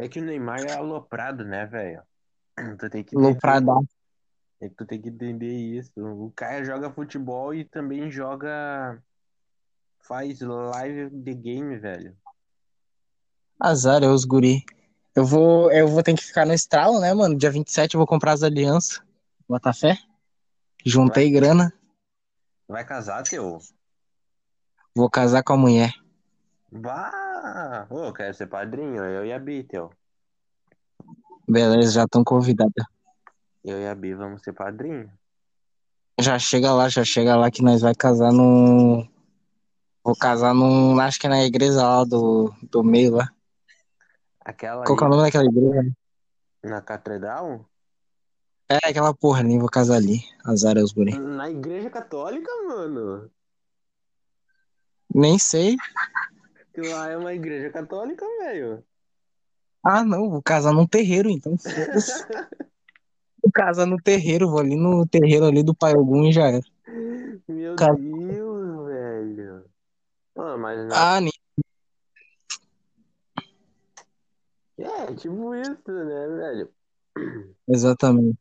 É 0.00 0.08
que 0.08 0.18
o 0.18 0.24
Neymar 0.24 0.64
é 0.64 0.72
aloprado, 0.72 1.44
né, 1.44 1.66
velho? 1.66 2.02
Tu 2.78 2.88
tem 2.88 3.04
que 3.04 3.14
dar. 3.14 3.80
É 4.58 4.68
que 4.68 4.74
tu 4.74 4.86
tem 4.86 5.00
que 5.00 5.10
entender 5.10 5.52
isso. 5.52 5.92
O 5.98 6.32
cara 6.34 6.64
joga 6.64 6.90
futebol 6.90 7.54
e 7.54 7.66
também 7.66 8.10
joga. 8.10 9.02
Faz 10.00 10.40
live 10.40 11.10
de 11.10 11.34
game, 11.34 11.76
velho. 11.76 12.16
Azar, 13.58 14.02
é 14.02 14.06
os 14.06 14.24
guri. 14.24 14.64
Eu 15.14 15.26
vou, 15.26 15.70
eu 15.70 15.86
vou 15.86 16.02
ter 16.02 16.14
que 16.14 16.24
ficar 16.24 16.46
no 16.46 16.54
estralo, 16.54 16.98
né, 16.98 17.12
mano? 17.12 17.36
Dia 17.36 17.50
27 17.50 17.94
eu 17.94 17.98
vou 17.98 18.06
comprar 18.06 18.32
as 18.32 18.42
alianças. 18.42 19.02
Bota 19.46 19.72
fé? 19.72 19.98
Juntei 20.84 21.30
grana. 21.30 21.72
Vai 22.66 22.86
casar, 22.86 23.22
teu? 23.22 23.58
Vou 24.94 25.10
casar 25.10 25.42
com 25.42 25.52
a 25.52 25.58
mulher. 25.58 25.92
Bah! 26.72 27.86
Ô, 27.90 28.06
eu 28.06 28.12
quero 28.12 28.34
ser 28.34 28.46
padrinho, 28.46 29.04
eu 29.04 29.24
e 29.24 29.32
a 29.32 29.38
Bi, 29.38 29.64
teu. 29.64 29.90
Beleza, 31.48 31.90
já 31.90 32.04
estão 32.04 32.22
convidadas. 32.22 32.84
Eu 33.64 33.80
e 33.80 33.86
a 33.86 33.94
Bi 33.94 34.14
vamos 34.14 34.42
ser 34.42 34.52
padrinho. 34.52 35.10
Já 36.20 36.38
chega 36.38 36.72
lá, 36.72 36.88
já 36.88 37.04
chega 37.04 37.34
lá 37.34 37.50
que 37.50 37.62
nós 37.62 37.80
vai 37.80 37.94
casar 37.94 38.32
no. 38.32 39.08
Vou 40.04 40.16
casar 40.16 40.54
num. 40.54 40.98
Acho 41.00 41.18
que 41.18 41.26
é 41.26 41.30
na 41.30 41.44
igreja 41.44 41.82
lá 41.82 42.04
do, 42.04 42.54
do 42.62 42.84
meio 42.84 43.16
lá. 43.16 43.30
Aquela 44.44 44.84
Qual 44.84 44.96
que 44.96 45.04
é 45.04 45.06
o 45.06 45.10
nome 45.10 45.22
daquela 45.22 45.44
igreja? 45.44 45.92
na 46.62 46.80
catedral? 46.80 47.66
É 48.68 48.76
aquela 48.88 49.12
porra 49.14 49.40
ali, 49.40 49.58
vou 49.58 49.68
casar 49.68 49.96
ali. 49.96 50.20
Azar 50.44 50.76
é 50.76 50.82
os 50.82 50.92
guri. 50.92 51.18
Na 51.18 51.50
igreja 51.50 51.90
católica, 51.90 52.50
mano. 52.68 53.30
Nem 55.12 55.38
sei. 55.38 55.76
Que 56.72 56.80
lá 56.82 57.10
é 57.10 57.16
uma 57.16 57.34
igreja 57.34 57.70
católica, 57.70 58.24
velho. 58.40 58.84
Ah, 59.82 60.04
não, 60.04 60.30
vou 60.30 60.42
casar 60.42 60.72
num 60.72 60.86
terreiro, 60.86 61.30
então. 61.30 61.56
Vou 63.42 63.50
casar 63.50 63.86
no 63.86 63.96
terreiro, 63.96 64.50
vou 64.50 64.60
ali 64.60 64.76
no 64.76 65.06
terreiro 65.06 65.46
ali 65.46 65.62
do 65.62 65.74
Pai 65.74 65.94
Ogum 65.94 66.26
e 66.26 66.32
já 66.32 66.48
era. 66.48 66.60
Meu 67.48 67.74
Cara. 67.74 67.94
Deus, 67.94 68.86
velho. 68.86 69.64
Mano, 70.36 70.58
mas 70.58 70.86
na... 70.86 71.16
Ah, 71.16 71.20
nem. 71.22 71.32
É, 74.78 75.14
tipo 75.14 75.54
isso, 75.54 75.80
né, 75.86 76.28
velho? 76.28 76.70
Exatamente. 77.66 78.38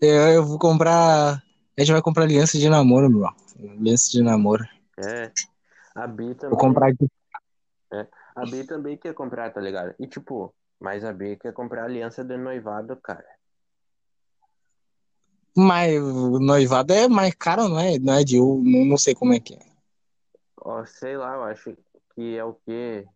Eu, 0.00 0.28
eu 0.28 0.46
vou 0.46 0.58
comprar. 0.58 1.42
A 1.76 1.80
gente 1.80 1.92
vai 1.92 2.02
comprar 2.02 2.24
aliança 2.24 2.58
de 2.58 2.68
namoro, 2.68 3.10
meu. 3.10 3.26
Aliança 3.72 4.10
de 4.10 4.22
namoro. 4.22 4.64
É. 4.98 5.30
A 5.94 6.06
Bi 6.06 6.34
também. 6.34 6.50
Vou 6.50 6.58
comprar 6.58 6.94
de. 7.90 8.08
A 8.34 8.46
B 8.46 8.64
também 8.64 8.96
quer 8.96 9.14
comprar, 9.14 9.52
tá 9.52 9.60
ligado? 9.60 9.94
E 9.98 10.06
tipo, 10.06 10.54
mas 10.78 11.04
a 11.04 11.12
B 11.12 11.36
quer 11.36 11.52
comprar 11.52 11.84
aliança 11.84 12.24
de 12.24 12.36
noivado, 12.36 12.96
cara. 12.96 13.26
Mas 15.56 16.00
noivado 16.40 16.92
é 16.92 17.08
mais 17.08 17.34
caro, 17.34 17.68
não 17.68 17.78
é? 17.78 17.98
Não 17.98 18.14
é 18.14 18.24
de 18.24 18.38
ouro, 18.38 18.62
não, 18.62 18.96
sei 18.96 19.14
como 19.14 19.32
é 19.34 19.40
que 19.40 19.54
é. 19.54 19.60
Ó, 20.56 20.84
sei 20.86 21.16
lá, 21.16 21.34
eu 21.34 21.44
acho 21.44 21.76
que 22.14 22.36
é 22.36 22.44
o 22.44 22.54
quê? 22.54 23.06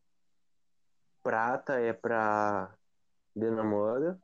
Prata 1.22 1.80
é 1.80 1.92
pra 1.92 2.74
de 3.34 3.50
namoro, 3.50 4.18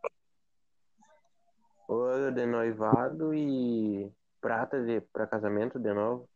ouro 1.88 2.32
de 2.32 2.46
noivado 2.46 3.34
e 3.34 4.12
prata 4.40 4.84
de 4.84 5.00
pra 5.00 5.26
casamento 5.26 5.78
de 5.78 5.92
novo. 5.92 6.28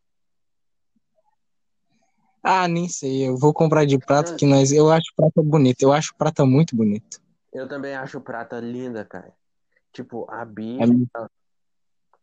Ah, 2.44 2.68
nem 2.68 2.87
sei. 2.90 3.26
Eu 3.26 3.38
vou 3.38 3.54
comprar 3.54 3.87
de 3.87 3.98
prata 3.98 4.37
que 4.37 4.44
nós. 4.44 4.70
Eu 4.70 4.90
acho 4.90 5.11
prata 5.16 5.42
bonito. 5.42 5.83
Eu 5.83 5.94
acho 5.94 6.14
prata 6.14 6.44
muito 6.44 6.76
bonito. 6.76 7.18
Eu 7.50 7.66
também 7.66 7.94
acho 7.94 8.20
prata 8.20 8.61
linda, 8.61 9.02
cara. 9.02 9.33
Tipo, 9.90 10.30
a 10.30 10.44
Bi. 10.44 10.78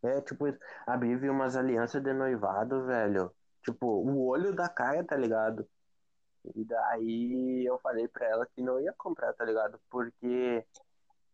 É 0.02 0.08
É, 0.16 0.20
tipo, 0.20 0.44
a 0.86 0.96
Bi 0.96 1.16
viu 1.16 1.32
umas 1.32 1.56
alianças 1.56 2.00
de 2.00 2.12
noivado, 2.12 2.86
velho. 2.86 3.32
Tipo, 3.64 3.86
o 3.86 4.26
olho 4.28 4.54
da 4.54 4.68
cara, 4.68 5.02
tá 5.02 5.16
ligado? 5.16 5.66
E 6.54 6.64
daí 6.64 7.64
eu 7.66 7.78
falei 7.80 8.06
pra 8.06 8.26
ela 8.26 8.46
que 8.46 8.62
não 8.62 8.80
ia 8.80 8.92
comprar, 8.96 9.32
tá 9.32 9.44
ligado? 9.44 9.78
Porque, 9.90 10.64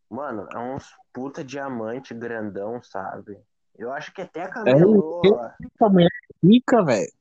mano, 0.09 0.49
é 0.53 0.59
uns 0.59 0.95
puta 1.13 1.45
diamante 1.45 2.15
grandão, 2.15 2.83
sabe? 2.83 3.39
Eu 3.77 3.93
acho 3.93 4.13
que 4.13 4.23
até 4.23 4.43
a 4.43 4.47
Essa 4.47 5.89
mulher 5.89 6.09
é 6.09 6.47
rica, 6.47 6.83
velho. 6.83 7.13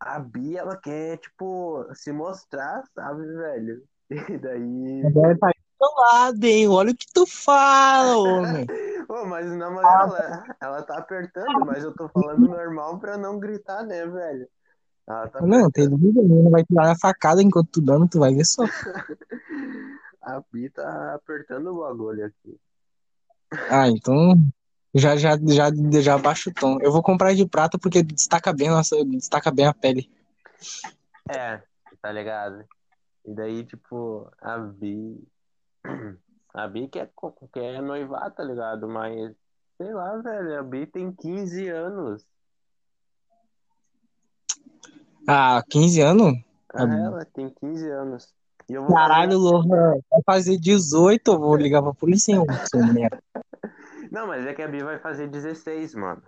A 0.00 0.18
Bi, 0.18 0.56
ela 0.56 0.76
quer, 0.76 1.18
tipo, 1.18 1.86
se 1.94 2.10
mostrar, 2.10 2.82
sabe, 2.94 3.26
velho? 3.26 3.82
E 4.28 4.38
daí. 4.38 5.06
Agora 5.06 5.38
tá 5.38 5.52
do 5.78 5.94
lado, 6.00 6.44
hein? 6.44 6.66
Olha 6.66 6.90
o 6.90 6.96
que 6.96 7.06
tu 7.14 7.24
fala, 7.26 8.16
homem. 8.16 8.66
Pô, 9.06 9.24
mas 9.24 9.46
na 9.52 9.70
moral, 9.70 10.16
ela, 10.16 10.56
ela 10.60 10.82
tá 10.82 10.98
apertando, 10.98 11.64
mas 11.64 11.84
eu 11.84 11.94
tô 11.94 12.08
falando 12.08 12.46
normal 12.48 12.98
pra 12.98 13.16
não 13.16 13.38
gritar, 13.38 13.84
né, 13.84 14.04
velho? 14.06 14.48
Tá 15.06 15.30
Não, 15.42 15.70
tem 15.70 15.88
dúvida 15.88 16.22
nenhuma. 16.22 16.50
Vai 16.50 16.64
tirar 16.64 16.90
a 16.90 16.98
facada 16.98 17.42
enquanto 17.42 17.70
tu 17.70 17.80
dando, 17.80 18.08
tu 18.08 18.18
vai 18.18 18.34
ver 18.34 18.44
só. 18.44 18.64
A 20.22 20.42
Bi 20.52 20.68
tá 20.70 21.14
apertando 21.14 21.68
o 21.68 21.80
bagulho 21.80 22.26
aqui. 22.26 22.60
Ah, 23.70 23.88
então 23.88 24.34
já, 24.94 25.16
já, 25.16 25.36
já, 25.36 25.70
já 26.00 26.18
baixa 26.18 26.50
o 26.50 26.54
tom. 26.54 26.78
Eu 26.80 26.92
vou 26.92 27.02
comprar 27.02 27.34
de 27.34 27.46
prata 27.46 27.78
porque 27.78 28.02
destaca 28.02 28.52
bem, 28.52 28.68
nossa, 28.68 28.96
destaca 29.04 29.50
bem 29.50 29.66
a 29.66 29.74
pele. 29.74 30.10
É, 31.28 31.62
tá 32.02 32.10
ligado? 32.12 32.64
E 33.24 33.34
daí, 33.34 33.64
tipo, 33.64 34.30
a 34.40 34.58
Bi. 34.58 35.22
A 36.52 36.66
Bi 36.66 36.88
quer, 36.88 37.08
quer 37.52 37.80
noivar, 37.80 38.28
tá 38.32 38.42
ligado? 38.42 38.88
Mas, 38.88 39.36
sei 39.76 39.94
lá, 39.94 40.16
velho, 40.16 40.58
a 40.58 40.62
Bi 40.64 40.84
tem 40.84 41.12
15 41.12 41.68
anos. 41.68 42.26
Ah, 45.28 45.62
15 45.70 46.00
anos? 46.00 46.36
Ah, 46.74 46.86
Bi. 46.86 47.00
ela 47.00 47.24
tem 47.24 47.48
15 47.50 47.88
anos. 47.88 48.34
Vou 48.68 48.94
Caralho, 48.94 49.38
Lohan, 49.38 50.00
vai 50.10 50.22
fazer 50.26 50.58
18, 50.58 51.30
eu 51.30 51.38
vou 51.38 51.56
ligar 51.56 51.82
pra 51.82 51.94
polícia, 51.94 52.34
seu 52.68 52.80
merda. 52.92 53.22
Não, 54.10 54.26
mas 54.26 54.44
é 54.44 54.52
que 54.52 54.62
a 54.62 54.68
Bi 54.68 54.82
vai 54.82 54.98
fazer 54.98 55.28
16, 55.28 55.94
mano. 55.94 56.22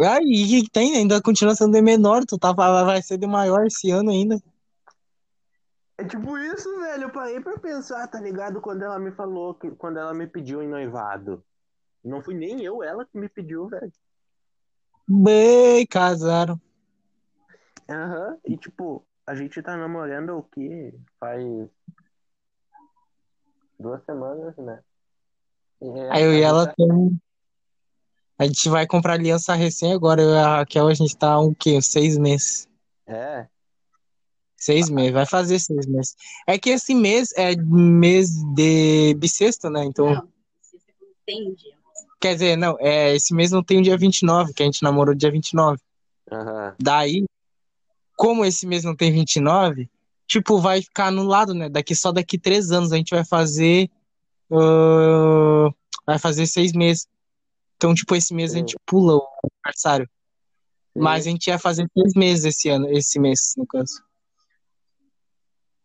Aí, 0.00 0.46
que 0.46 0.62
que 0.62 0.70
tem? 0.70 0.96
Ainda 0.96 1.20
continua 1.20 1.54
sendo 1.54 1.72
de 1.72 1.82
menor, 1.82 2.24
tu 2.24 2.38
tá, 2.38 2.52
vai 2.52 3.02
ser 3.02 3.18
de 3.18 3.26
maior 3.26 3.66
esse 3.66 3.90
ano 3.90 4.10
ainda. 4.10 4.40
É 5.98 6.04
tipo 6.04 6.38
isso, 6.38 6.78
velho. 6.78 7.04
Eu 7.04 7.10
parei 7.10 7.40
pra 7.40 7.58
pensar, 7.58 8.06
tá 8.06 8.20
ligado? 8.20 8.60
Quando 8.60 8.82
ela 8.82 8.98
me 9.00 9.10
falou, 9.10 9.54
que, 9.54 9.72
quando 9.72 9.98
ela 9.98 10.14
me 10.14 10.28
pediu 10.28 10.62
em 10.62 10.68
noivado. 10.68 11.44
Não 12.04 12.22
fui 12.22 12.34
nem 12.34 12.64
eu, 12.64 12.84
ela 12.84 13.04
que 13.04 13.18
me 13.18 13.28
pediu, 13.28 13.66
velho. 13.66 13.92
Bem, 15.08 15.84
casaram. 15.84 16.60
Aham. 17.90 18.38
E 18.44 18.56
tipo, 18.56 19.04
a 19.26 19.34
gente 19.34 19.60
tá 19.60 19.76
namorando 19.76 20.38
o 20.38 20.42
quê? 20.44 20.94
Faz 21.18 21.44
duas 23.78 24.04
semanas, 24.04 24.56
né? 24.56 24.80
E 25.80 25.86
Aí 26.10 26.22
eu 26.24 26.34
e 26.34 26.42
ela 26.42 26.64
gente 26.64 26.74
tem. 26.76 27.20
A 28.38 28.44
gente 28.46 28.68
vai 28.68 28.86
comprar 28.86 29.14
aliança 29.14 29.54
recém 29.54 29.92
agora. 29.92 30.22
Eu 30.22 30.30
e 30.30 30.38
a 30.38 30.56
Raquel, 30.58 30.86
a 30.88 30.94
gente 30.94 31.16
tá 31.16 31.38
um 31.40 31.52
quê? 31.52 31.80
Seis 31.82 32.16
meses. 32.16 32.68
tá- 33.06 33.12
É, 33.14 33.48
Seis 34.56 34.90
meses, 34.90 35.12
vai 35.12 35.24
fazer 35.24 35.60
seis 35.60 35.86
meses. 35.86 36.16
É 36.46 36.58
que 36.58 36.70
esse 36.70 36.92
mês 36.92 37.32
é 37.36 37.54
mês 37.54 38.30
de 38.54 39.14
bissexto, 39.14 39.70
né? 39.70 39.84
Então, 39.84 40.06
Não, 40.14 40.28
você 40.60 40.76
entende. 41.32 41.64
quer 42.20 42.34
dizer, 42.34 42.56
não, 42.56 42.76
é, 42.80 43.14
esse 43.14 43.32
mês 43.32 43.52
não 43.52 43.62
tem 43.62 43.78
o 43.78 43.82
dia 43.82 43.96
29, 43.96 44.52
que 44.52 44.62
a 44.62 44.66
gente 44.66 44.82
namorou 44.82 45.14
dia 45.14 45.30
29. 45.30 45.80
aham. 46.30 46.74
Daí, 46.80 47.24
como 48.16 48.44
esse 48.44 48.66
mês 48.66 48.82
não 48.82 48.96
tem 48.96 49.12
29, 49.12 49.88
tipo, 50.26 50.58
vai 50.58 50.82
ficar 50.82 51.06
anulado, 51.06 51.54
né? 51.54 51.68
Daqui 51.68 51.94
só 51.94 52.10
daqui 52.10 52.36
três 52.36 52.72
anos 52.72 52.92
a 52.92 52.96
gente 52.96 53.14
vai 53.14 53.24
fazer. 53.24 53.88
Ah, 54.52 55.70
vai 56.06 56.18
fazer 56.18 56.46
seis 56.46 56.72
meses. 56.72 57.06
Então, 57.76 57.94
tipo, 57.94 58.14
esse 58.16 58.34
mês 58.34 58.52
a 58.54 58.58
gente 58.58 58.76
pula 58.86 59.14
o 59.16 59.28
aniversário. 59.64 60.08
Mas 60.96 61.26
a 61.26 61.30
gente 61.30 61.46
ia 61.46 61.58
fazer 61.58 61.88
seis 61.96 62.12
meses 62.16 62.44
esse 62.46 62.68
ano, 62.68 62.88
esse 62.90 63.20
mês, 63.20 63.54
no 63.56 63.64
caso. 63.66 64.02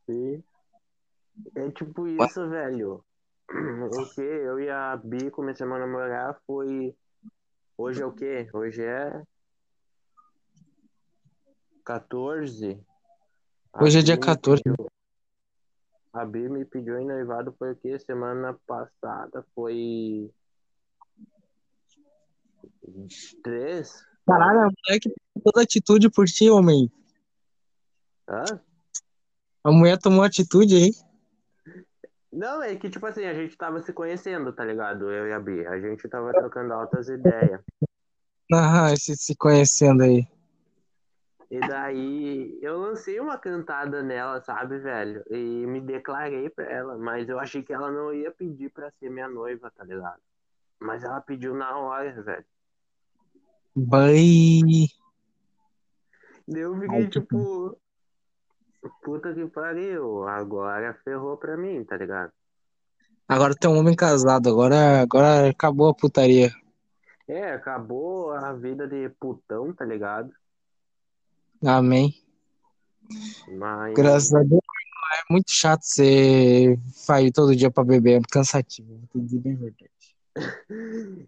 Sim. 0.10 0.44
É 1.56 1.70
tipo 1.72 2.08
isso, 2.08 2.50
velho. 2.50 3.04
O 3.94 4.10
que? 4.16 4.22
Eu 4.22 4.60
e 4.60 4.70
a 4.70 4.96
Bi 4.98 5.30
começamos 5.30 5.76
a 5.76 5.80
namorar 5.80 6.40
foi. 6.48 6.96
Hoje 7.78 8.02
é 8.02 8.06
o 8.06 8.12
quê? 8.12 8.50
Hoje 8.54 8.82
é. 8.84 9.22
14. 11.86 12.80
A 13.74 13.84
Hoje 13.84 14.00
é 14.00 14.02
dia 14.02 14.16
me 14.16 14.22
14. 14.22 14.64
pediu- 14.64 14.88
A 16.14 16.26
Bi 16.26 16.48
me 16.48 16.64
pediu 16.64 17.00
em 17.00 17.08
noivado 17.08 17.56
foi 17.58 17.72
o 17.72 17.76
quê? 17.76 17.98
Semana 17.98 18.56
passada 18.68 19.44
foi. 19.56 20.30
Três? 23.44 24.06
Caralho, 24.28 24.60
a 24.60 24.64
mulher 24.64 25.00
que 25.02 25.10
tem 25.10 25.44
toda 25.44 25.64
atitude 25.64 26.12
por 26.12 26.26
ti, 26.26 26.52
homem. 26.52 26.92
Hã? 28.30 28.44
A 29.64 29.72
mulher 29.72 29.98
tomou 29.98 30.24
atitude 30.24 30.76
aí. 30.76 30.92
Não, 32.32 32.62
é 32.62 32.76
que, 32.76 32.90
tipo 32.90 33.06
assim, 33.06 33.26
a 33.26 33.34
gente 33.34 33.58
tava 33.58 33.82
se 33.82 33.92
conhecendo, 33.92 34.54
tá 34.54 34.64
ligado? 34.64 35.12
Eu 35.12 35.28
e 35.28 35.34
a 35.34 35.40
Bi. 35.40 35.66
A 35.66 35.80
gente 35.80 36.08
tava 36.08 36.32
trocando 36.32 36.74
altas 36.74 37.10
ideias. 37.10 37.62
Ah, 38.52 38.96
se, 38.96 39.16
se 39.16 39.36
conhecendo 39.36 40.04
aí. 40.04 40.28
E 41.54 41.60
daí 41.60 42.58
eu 42.64 42.80
lancei 42.80 43.20
uma 43.20 43.38
cantada 43.38 44.02
nela, 44.02 44.42
sabe, 44.42 44.80
velho? 44.80 45.24
E 45.30 45.68
me 45.68 45.80
declarei 45.80 46.50
pra 46.50 46.66
ela, 46.66 46.98
mas 46.98 47.30
eu 47.30 47.40
achei 47.40 47.62
que 47.62 47.72
ela 47.72 47.92
não 47.92 48.12
ia 48.12 48.32
pedir 48.32 48.72
pra 48.72 48.90
ser 48.94 49.12
minha 49.12 49.30
noiva, 49.30 49.70
tá 49.70 49.84
ligado? 49.84 50.20
Mas 50.80 51.04
ela 51.04 51.22
pediu 51.22 51.54
na 51.54 51.78
hora, 51.78 52.24
velho. 52.24 52.46
Daí 56.48 56.62
eu 56.64 56.76
fiquei 56.80 57.08
tipo. 57.08 57.78
Puta 59.04 59.32
que 59.32 59.46
pariu, 59.46 60.28
agora 60.28 61.00
ferrou 61.04 61.38
pra 61.38 61.56
mim, 61.56 61.84
tá 61.84 61.96
ligado? 61.96 62.32
Agora 63.28 63.54
tem 63.54 63.70
um 63.70 63.78
homem 63.78 63.96
casado, 63.96 64.50
agora, 64.50 65.02
agora 65.02 65.50
acabou 65.50 65.90
a 65.90 65.94
putaria. 65.94 66.52
É, 67.28 67.52
acabou 67.52 68.32
a 68.32 68.54
vida 68.54 68.88
de 68.88 69.08
putão, 69.20 69.72
tá 69.72 69.86
ligado? 69.86 70.34
Amém. 71.66 72.14
Mas. 73.48 73.94
Graças 73.94 74.34
a 74.34 74.44
Deus. 74.44 74.62
É 75.14 75.32
muito 75.32 75.52
chato 75.52 75.82
você 75.84 76.78
sair 76.92 77.32
todo 77.32 77.56
dia 77.56 77.70
pra 77.70 77.84
beber, 77.84 78.20
é 78.20 78.22
cansativo, 78.32 79.00
vou 79.14 79.24
dizer 79.24 79.40
bem 79.40 79.56
verdade. 79.56 79.92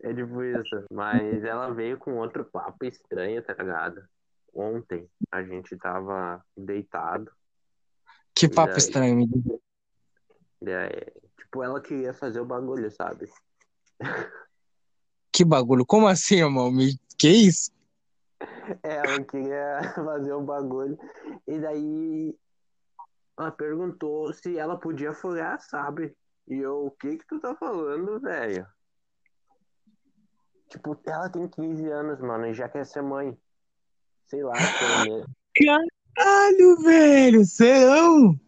É 0.01 0.13
tipo 0.13 0.43
isso. 0.43 0.85
Mas 0.91 1.43
ela 1.43 1.71
veio 1.71 1.97
com 1.99 2.17
outro 2.17 2.43
papo 2.45 2.83
estranho, 2.85 3.43
tá 3.43 3.53
ligado? 3.53 4.03
Ontem 4.53 5.07
a 5.31 5.43
gente 5.43 5.77
tava 5.77 6.43
deitado. 6.57 7.31
Que 8.33 8.49
papo 8.49 8.71
E 8.71 8.73
aí? 8.73 8.77
estranho, 8.79 9.29
daí, 10.61 11.13
tipo, 11.37 11.61
ela 11.61 11.79
queria 11.79 12.13
fazer 12.13 12.39
o 12.39 12.45
bagulho, 12.45 12.89
sabe? 12.91 13.29
Que 15.31 15.45
bagulho, 15.45 15.85
como 15.85 16.07
assim, 16.07 16.37
irmão? 16.37 16.71
Que 17.17 17.29
isso? 17.29 17.71
É, 18.83 18.95
ela 18.97 19.23
queria 19.23 19.79
fazer 19.95 20.33
o 20.33 20.41
bagulho. 20.41 20.97
E 21.47 21.59
daí 21.59 22.37
ela 23.37 23.51
perguntou 23.51 24.33
se 24.33 24.57
ela 24.57 24.79
podia 24.79 25.13
furar, 25.13 25.59
sabe? 25.61 26.15
E 26.47 26.57
eu, 26.57 26.87
o 26.87 26.91
que 26.91 27.17
que 27.17 27.27
tu 27.27 27.39
tá 27.39 27.55
falando, 27.55 28.19
velho? 28.19 28.67
Tipo, 30.69 30.99
ela 31.05 31.29
tem 31.29 31.47
15 31.47 31.89
anos, 31.89 32.19
mano, 32.19 32.47
e 32.47 32.53
já 32.53 32.67
quer 32.67 32.85
ser 32.85 33.01
mãe. 33.01 33.37
Sei 34.27 34.43
lá. 34.43 34.53
Caralho, 36.15 36.77
velho, 36.81 37.45
serão? 37.45 38.39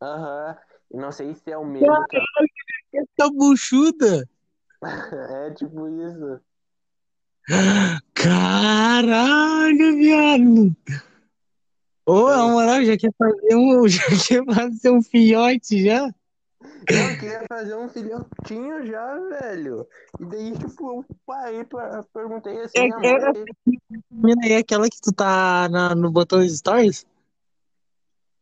Aham. 0.00 0.56
E 0.90 0.96
não 0.96 1.10
sei 1.10 1.34
se 1.34 1.50
é 1.50 1.58
o 1.58 1.64
medo 1.64 1.86
que 2.08 2.16
ela... 2.16 2.26
Essa 2.94 3.30
buchuda. 3.30 4.28
É 5.46 5.50
tipo 5.52 5.88
isso. 5.88 6.40
Caralho, 8.14 9.96
viado. 9.96 10.76
Ô, 12.06 12.28
na 12.30 12.48
moral, 12.48 12.84
já 12.84 12.96
quer 12.96 13.12
fazer 13.18 13.54
um, 13.56 13.86
já 13.88 14.02
quer 14.26 14.44
fazer 14.44 14.90
um 14.90 15.02
filhote 15.02 15.84
já? 15.84 16.12
Eu 16.88 17.16
queria 17.18 17.44
fazer 17.48 17.74
um 17.76 17.88
filhotinho 17.88 18.86
já, 18.86 19.18
velho. 19.18 19.86
E 20.20 20.24
daí, 20.26 20.52
tipo, 20.58 20.90
eu 20.98 21.04
parei 21.26 21.64
pra 21.64 22.02
perguntei 22.12 22.60
assim, 22.62 22.78
É, 22.78 22.92
amor, 22.92 23.32
Menina 24.10 24.44
aí, 24.44 24.56
aquela 24.56 24.88
que 24.88 25.00
tu 25.00 25.12
tá 25.12 25.68
na- 25.68 25.94
no 25.94 26.10
botão 26.10 26.46
stories? 26.48 27.06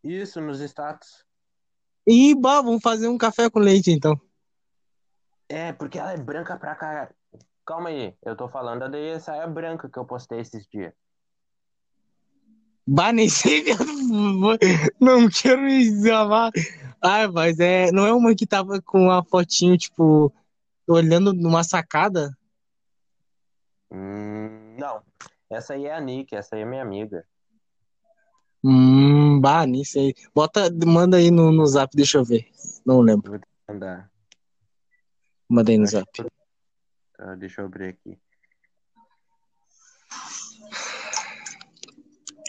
isso 0.04 0.40
nos 0.40 0.60
status. 0.60 1.24
Ih, 2.06 2.34
bah, 2.34 2.60
vamos 2.60 2.82
fazer 2.82 3.06
um 3.08 3.16
café 3.16 3.48
com 3.48 3.60
leite 3.60 3.90
então. 3.92 4.20
É, 5.48 5.72
porque 5.72 5.98
ela 5.98 6.12
é 6.12 6.16
branca 6.16 6.56
pra 6.58 6.74
caralho. 6.74 7.14
Calma 7.64 7.90
aí, 7.90 8.14
eu 8.24 8.36
tô 8.36 8.48
falando 8.48 8.88
da 8.90 9.20
saia 9.20 9.46
branca 9.46 9.88
que 9.88 9.98
eu 9.98 10.04
postei 10.04 10.40
esses 10.40 10.66
dias. 10.66 10.92
Bah, 12.84 13.12
nem 13.12 13.28
sei, 13.28 13.64
não 15.00 15.28
quero 15.28 15.62
me 15.62 15.78
desamar. 15.78 16.50
Ah, 17.00 17.28
mas 17.28 17.60
é, 17.60 17.92
não 17.92 18.04
é 18.04 18.12
uma 18.12 18.34
que 18.34 18.46
tava 18.46 18.82
com 18.82 19.10
a 19.10 19.22
fotinho, 19.24 19.78
tipo, 19.78 20.32
olhando 20.88 21.32
numa 21.32 21.62
sacada? 21.62 22.36
Hum, 23.90 24.76
não. 24.78 25.02
Essa 25.48 25.74
aí 25.74 25.86
é 25.86 25.94
a 25.94 26.00
Nick, 26.00 26.34
essa 26.34 26.56
aí 26.56 26.62
é 26.62 26.64
minha 26.64 26.82
amiga. 26.82 27.24
Hum, 28.64 29.40
bah, 29.40 29.66
nem 29.66 29.84
sei. 29.84 30.14
Bota, 30.34 30.68
manda 30.84 31.16
aí 31.16 31.30
no, 31.30 31.52
no 31.52 31.66
zap, 31.66 31.94
deixa 31.94 32.18
eu 32.18 32.24
ver. 32.24 32.48
Não 32.84 33.00
lembro. 33.00 33.40
Andar. 33.68 34.10
Manda 35.48 35.70
aí 35.70 35.78
no 35.78 35.86
zap. 35.86 36.08
Tá, 37.16 37.34
deixa 37.34 37.60
eu 37.60 37.66
abrir 37.66 37.88
aqui. 37.88 38.18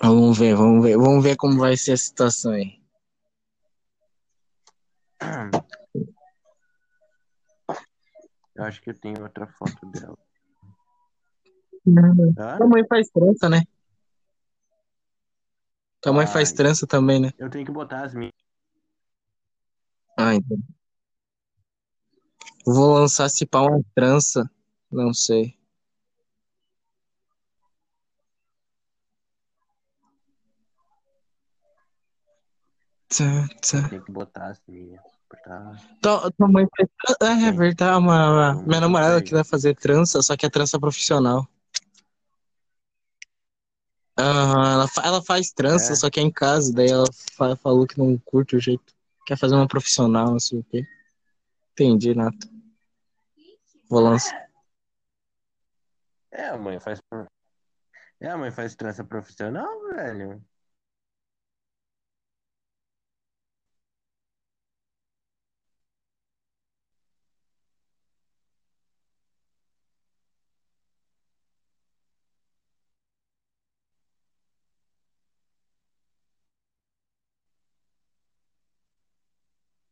Vamos 0.01 0.37
ver, 0.37 0.55
vamos 0.55 0.83
ver, 0.83 0.97
vamos 0.97 1.23
ver 1.23 1.35
como 1.37 1.59
vai 1.59 1.77
ser 1.77 1.93
a 1.93 1.97
situação 1.97 2.51
aí. 2.51 2.81
Eu 8.55 8.63
acho 8.65 8.81
que 8.81 8.89
eu 8.89 8.99
tenho 8.99 9.21
outra 9.21 9.47
foto 9.47 9.85
dela. 9.87 10.17
Hã? 12.37 12.57
Tua 12.57 12.67
mãe 12.67 12.85
faz 12.87 13.09
trança, 13.09 13.49
né? 13.49 13.63
Tua 16.01 16.13
mãe 16.13 16.27
faz 16.27 16.51
trança 16.51 16.85
também, 16.85 17.19
né? 17.19 17.31
Eu 17.37 17.49
tenho 17.49 17.65
que 17.65 17.71
botar 17.71 18.03
as 18.03 18.13
minhas. 18.13 18.33
Ah, 20.17 20.35
então. 20.35 20.57
Vou 22.65 22.93
lançar 22.93 23.29
se 23.29 23.45
pá 23.45 23.61
uma 23.61 23.81
trança. 23.95 24.49
Não 24.91 25.13
sei. 25.13 25.57
Tã. 33.09 33.47
Eu 33.73 33.89
tenho 33.89 34.03
que 34.03 34.11
botar 34.11 34.47
as 34.47 34.61
minhas. 34.67 35.01
Tá? 35.43 35.75
Tua, 36.01 36.31
tua 36.31 36.47
mãe 36.47 36.65
faz 36.77 36.89
trança. 37.17 37.33
É, 37.45 37.47
é 37.47 37.51
verdade. 37.51 37.97
Uma, 37.97 38.53
Não 38.53 38.63
minha 38.65 38.81
namorada 38.81 39.17
sei. 39.17 39.23
queria 39.23 39.43
fazer 39.43 39.75
trança, 39.75 40.21
só 40.21 40.35
que 40.37 40.45
é 40.45 40.49
trança 40.49 40.79
profissional. 40.79 41.47
Aham, 44.17 44.73
ela, 44.73 44.87
fa- 44.87 45.01
ela 45.05 45.23
faz 45.23 45.51
trança, 45.51 45.93
É. 45.93 45.95
só 45.95 46.09
que 46.09 46.19
é 46.19 46.23
em 46.23 46.31
casa. 46.31 46.71
Daí 46.71 46.89
ela 46.89 47.05
fa- 47.35 47.55
falou 47.55 47.87
que 47.87 47.97
não 47.97 48.17
curte 48.19 48.55
o 48.55 48.59
jeito. 48.59 48.93
Quer 49.25 49.37
fazer 49.37 49.55
uma 49.55 49.67
profissional, 49.67 50.31
não 50.31 50.39
sei 50.39 50.59
o 50.59 50.63
quê. 50.63 50.85
Entendi, 51.73 52.13
Nato. 52.13 52.47
Vou 53.89 54.01
lançar. 54.01 54.43
É, 56.31 56.47
a 56.49 56.57
mãe 56.57 56.79
faz. 56.79 56.99
É, 58.19 58.27
a 58.29 58.37
mãe 58.37 58.49
faz 58.51 58.75
trança 58.75 59.03
profissional, 59.03 59.69
velho. 59.93 60.43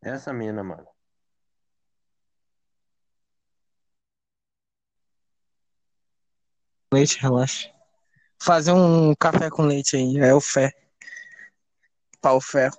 Essa 0.04 0.32
mina, 0.32 0.64
mano. 0.64 0.88
Leite, 6.94 7.22
relaxa. 7.22 7.72
Fazer 8.42 8.74
um 8.74 9.16
café 9.16 9.50
com 9.50 9.64
leite 9.64 9.96
aí, 9.96 10.18
é 10.18 10.34
o 10.34 10.42
fé. 10.42 10.72
Pau 12.20 12.42
ferro. 12.42 12.78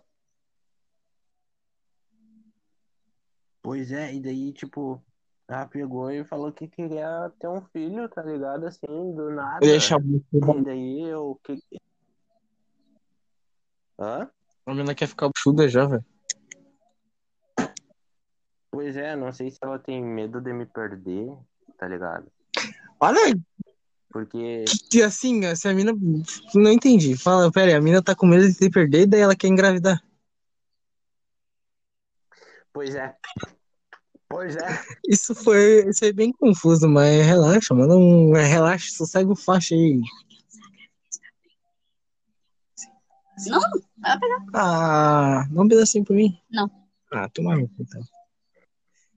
Pois 3.62 3.90
é, 3.90 4.12
e 4.12 4.20
daí, 4.20 4.53
tipo, 4.53 5.03
ela 5.48 5.66
pegou 5.66 6.11
e 6.11 6.25
falou 6.25 6.53
que 6.53 6.68
queria 6.68 7.33
ter 7.38 7.48
um 7.48 7.62
filho, 7.72 8.09
tá 8.09 8.22
ligado? 8.22 8.66
Assim, 8.66 8.87
do 9.14 9.31
nada. 9.31 9.61
Deixa 9.61 9.96
a 9.96 10.01
E 10.01 10.62
daí 10.62 11.01
eu. 11.03 11.40
Que... 11.44 11.59
Hã? 13.98 14.31
A 14.66 14.70
menina 14.70 14.94
quer 14.94 15.07
ficar 15.07 15.29
buchuda 15.29 15.68
já, 15.68 15.87
velho. 15.87 16.05
Pois 18.70 18.96
é, 18.96 19.14
não 19.16 19.33
sei 19.33 19.51
se 19.51 19.59
ela 19.62 19.79
tem 19.79 20.03
medo 20.03 20.40
de 20.40 20.53
me 20.53 20.66
perder, 20.66 21.35
tá 21.79 21.87
ligado? 21.87 22.31
Olha, 22.98 23.35
Porque. 24.12 24.64
que 24.90 25.03
assim, 25.03 25.42
se 25.57 25.66
a 25.66 25.72
mina. 25.72 25.92
Não 26.55 26.70
entendi. 26.70 27.16
Fala, 27.16 27.51
pera 27.51 27.70
aí, 27.70 27.75
a 27.75 27.81
mina 27.81 28.03
tá 28.03 28.14
com 28.14 28.27
medo 28.27 28.46
de 28.46 28.53
se 28.53 28.70
perder, 28.70 29.07
daí 29.07 29.20
ela 29.20 29.35
quer 29.35 29.48
engravidar. 29.48 30.01
Pois 32.72 32.94
é. 32.94 33.14
Pois 34.29 34.57
é. 34.57 34.81
Isso 35.09 35.35
foi, 35.35 35.88
isso 35.88 36.05
é 36.05 36.12
bem 36.12 36.33
confuso, 36.33 36.88
mas 36.88 37.25
relaxa, 37.25 37.75
manda 37.75 37.96
um. 37.96 38.33
Relaxa, 38.33 38.90
sossega 38.90 39.31
o 39.31 39.37
faixa 39.37 39.75
aí. 39.75 40.01
Não, 43.46 43.61
vai 43.98 44.18
pegar. 44.18 44.44
Ah, 44.55 45.46
dá 45.51 45.62
um 45.62 45.68
pedacinho 45.68 46.05
pra 46.05 46.14
mim. 46.14 46.38
Não. 46.51 46.70
Ah, 47.12 47.29
toma 47.29 47.61
então. 47.61 48.03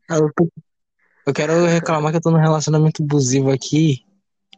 Ah, 0.10 0.18
eu, 0.18 0.32
eu 1.28 1.34
quero 1.34 1.66
reclamar 1.66 2.12
que 2.12 2.18
eu 2.18 2.22
tô 2.22 2.32
num 2.32 2.38
relacionamento 2.38 3.04
abusivo 3.04 3.52
aqui, 3.52 4.05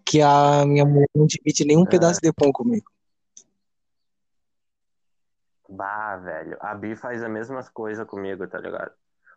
que 0.07 0.21
a 0.21 0.65
minha 0.65 0.85
mulher 0.85 1.09
não 1.13 1.25
divide 1.25 1.65
nenhum 1.65 1.83
É. 1.83 1.89
pedaço 1.89 2.21
de 2.21 2.31
pão 2.31 2.51
comigo. 2.51 2.89
Bah, 5.69 6.15
velho. 6.17 6.57
A 6.61 6.73
Bi 6.73 6.95
faz 6.95 7.21
as 7.21 7.29
mesmas 7.29 7.69
coisas 7.69 8.07
comigo, 8.07 8.47
tá 8.47 8.57
ligado? 8.57 8.93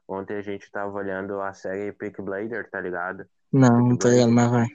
Ontem 0.07 0.37
a 0.37 0.43
gente 0.43 0.71
tava 0.71 0.93
olhando 0.93 1.41
a 1.41 1.53
série 1.53 1.93
Peak 1.93 2.23
Blader, 2.23 2.71
tá 2.71 2.81
ligado? 2.81 3.27
Não, 3.53 3.89
não 3.89 3.97
tô 3.97 4.09
ligado, 4.09 4.31
mas 4.31 4.51
vai. 4.51 4.67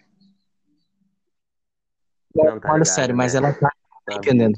Não 2.36 2.60
tá 2.60 2.74
Olha, 2.74 2.84
ligado, 2.84 2.96
sério, 2.96 3.16
mas 3.16 3.34
né? 3.34 3.40
ela 3.40 3.54
tá 3.54 3.72
Tá 4.06 4.16
entendendo. 4.18 4.56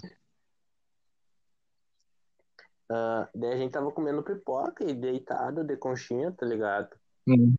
Ah, 2.89 3.29
daí 3.33 3.53
a 3.53 3.57
gente 3.57 3.71
tava 3.71 3.91
comendo 3.91 4.23
pipoca 4.23 4.83
e 4.83 4.93
deitado 4.93 5.63
de 5.63 5.77
conchinha, 5.77 6.31
tá 6.31 6.45
ligado? 6.45 6.89
Hum. 7.27 7.55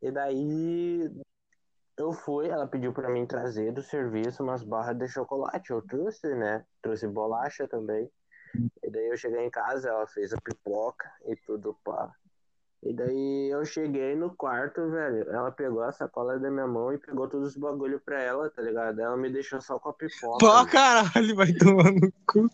E 0.00 0.10
daí 0.12 1.10
eu 1.96 2.12
fui, 2.12 2.48
ela 2.48 2.66
pediu 2.66 2.92
pra 2.92 3.08
mim 3.08 3.26
trazer 3.26 3.72
do 3.72 3.82
serviço 3.82 4.42
umas 4.42 4.62
barras 4.62 4.96
de 4.96 5.08
chocolate. 5.08 5.70
Eu 5.70 5.82
trouxe, 5.82 6.34
né? 6.34 6.64
Trouxe 6.82 7.06
bolacha 7.06 7.68
também. 7.68 8.10
E 8.82 8.90
daí 8.90 9.08
eu 9.08 9.16
cheguei 9.16 9.44
em 9.44 9.50
casa, 9.50 9.88
ela 9.88 10.06
fez 10.06 10.32
a 10.32 10.36
pipoca 10.40 11.10
e 11.26 11.36
tudo 11.36 11.76
pá. 11.84 12.12
E 12.82 12.92
daí 12.92 13.48
eu 13.50 13.64
cheguei 13.64 14.14
no 14.14 14.34
quarto, 14.36 14.90
velho. 14.90 15.28
Ela 15.30 15.50
pegou 15.50 15.82
a 15.82 15.92
sacola 15.92 16.38
da 16.38 16.50
minha 16.50 16.66
mão 16.66 16.92
e 16.92 16.98
pegou 16.98 17.28
todos 17.28 17.50
os 17.50 17.56
bagulho 17.56 17.98
pra 17.98 18.20
ela, 18.20 18.50
tá 18.50 18.60
ligado? 18.60 19.00
Ela 19.00 19.16
me 19.16 19.30
deixou 19.30 19.60
só 19.60 19.78
com 19.78 19.88
a 19.88 19.94
pipoca. 19.94 20.38
Pô, 20.38 20.52
mano. 20.52 20.68
caralho, 20.70 21.34
vai 21.34 21.52
tomar 21.54 21.90
no 21.92 22.12
cu. 22.26 22.50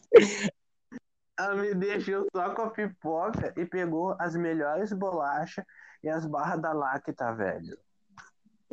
Ela 1.38 1.54
me 1.56 1.74
deixou 1.74 2.26
só 2.34 2.54
com 2.54 2.62
a 2.62 2.70
pipoca 2.70 3.52
e 3.56 3.64
pegou 3.64 4.14
as 4.20 4.36
melhores 4.36 4.92
bolachas 4.92 5.64
e 6.02 6.08
as 6.08 6.24
barras 6.26 6.60
da 6.60 6.72
Lacta, 6.72 7.32
velho. 7.32 7.76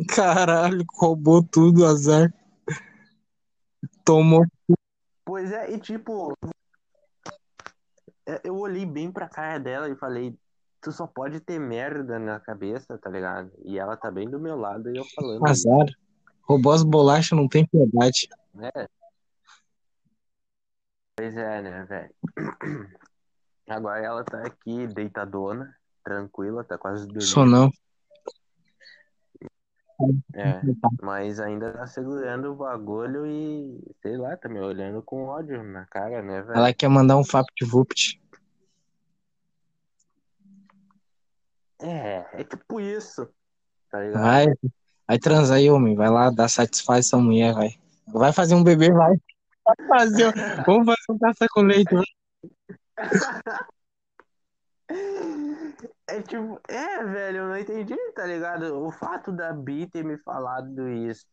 Caralho, 0.06 0.86
roubou 0.94 1.44
tudo, 1.44 1.86
azar. 1.86 2.34
Tomou. 4.04 4.46
Pois 5.26 5.52
é, 5.52 5.72
e 5.72 5.80
tipo, 5.80 6.34
é, 8.26 8.42
eu 8.44 8.58
olhei 8.58 8.86
bem 8.86 9.12
pra 9.12 9.28
cara 9.28 9.58
dela 9.60 9.90
e 9.90 9.96
falei, 9.96 10.38
tu 10.82 10.92
só 10.92 11.08
pode 11.08 11.40
ter 11.40 11.60
merda 11.60 12.20
na 12.20 12.40
cabeça, 12.40 12.98
tá 12.98 13.10
ligado? 13.10 13.52
E 13.64 13.80
ela 13.80 13.98
tá 13.98 14.12
bem 14.12 14.30
do 14.30 14.40
meu 14.40 14.58
lado 14.58 14.90
e 14.90 14.98
eu 14.98 15.06
falando. 15.16 15.46
Azar. 15.48 15.88
Roubou 16.44 16.72
as 16.72 16.84
bolachas, 16.84 17.38
não 17.38 17.48
tem 17.48 17.66
piedade. 17.66 18.30
É. 18.60 18.88
Pois 21.16 21.36
é, 21.36 21.62
né, 21.62 21.84
velho? 21.84 22.16
Agora 23.68 24.06
ela 24.06 24.24
tá 24.24 24.44
aqui 24.46 24.88
deitadona, 24.88 25.76
tranquila, 26.04 26.64
tá 26.64 26.78
quase 26.78 27.06
dormindo. 27.06 27.26
Sou 27.26 27.46
não. 27.46 27.70
É, 30.34 30.62
mas 31.02 31.40
ainda 31.40 31.74
tá 31.74 31.88
segurando 31.88 32.52
o 32.52 32.56
bagulho 32.56 33.26
e, 33.26 33.82
sei 34.02 34.16
lá, 34.18 34.38
tá 34.38 34.48
me 34.48 34.60
olhando 34.60 35.02
com 35.02 35.24
ódio 35.26 35.64
na 35.64 35.86
cara, 35.88 36.22
né, 36.22 36.42
velho? 36.42 36.58
Ela 36.58 36.74
quer 36.74 36.88
mandar 36.88 37.18
um 37.18 37.24
FaptVupt. 37.24 38.22
É, 41.82 42.26
é 42.34 42.44
tipo 42.44 42.80
isso, 42.80 43.28
tá 43.90 44.00
ligado? 44.02 44.22
Vai. 44.22 44.46
Vai 45.08 45.18
transar 45.20 45.58
aí, 45.58 45.70
homem. 45.70 45.96
Vai 45.96 46.10
lá, 46.10 46.30
dá 46.30 46.48
satisfação 46.48 47.20
à 47.20 47.24
mulher, 47.24 47.54
vai. 47.54 47.70
Vai 48.08 48.34
fazer 48.34 48.56
um 48.56 48.64
bebê, 48.64 48.92
vai. 48.92 49.16
Vai 49.66 49.88
fazer. 49.88 50.28
um- 50.28 50.64
Vamos 50.66 50.86
fazer 50.86 51.12
um 51.12 51.18
café 51.18 51.48
com 51.50 51.62
leite, 51.62 51.94
vai. 51.96 52.06
É 56.10 56.22
tipo, 56.22 56.60
é, 56.70 57.04
velho, 57.04 57.38
eu 57.39 57.48
não 57.50 57.58
entendi, 57.58 57.95
tá 58.14 58.26
ligado? 58.26 58.82
O 58.82 58.89
fato 58.91 59.32
da 59.32 59.51
Bi 59.51 59.88
ter 59.88 60.05
me 60.05 60.18
falado 60.18 60.88
isso, 60.88 61.28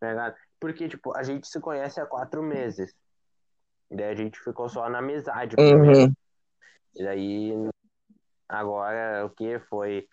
tá 0.00 0.08
ligado? 0.08 0.34
Porque, 0.58 0.88
tipo, 0.88 1.14
a 1.14 1.22
gente 1.22 1.46
se 1.46 1.60
conhece 1.60 2.00
há 2.00 2.06
quatro 2.06 2.42
meses. 2.42 2.94
Daí 3.90 4.10
a 4.10 4.14
gente 4.14 4.40
ficou 4.40 4.68
só 4.68 4.88
na 4.88 4.98
amizade. 4.98 5.54
Uhum. 5.58 6.12
E 6.94 7.04
daí, 7.04 7.52
agora, 8.48 9.26
o 9.26 9.30
que 9.30 9.58
foi? 9.68 10.08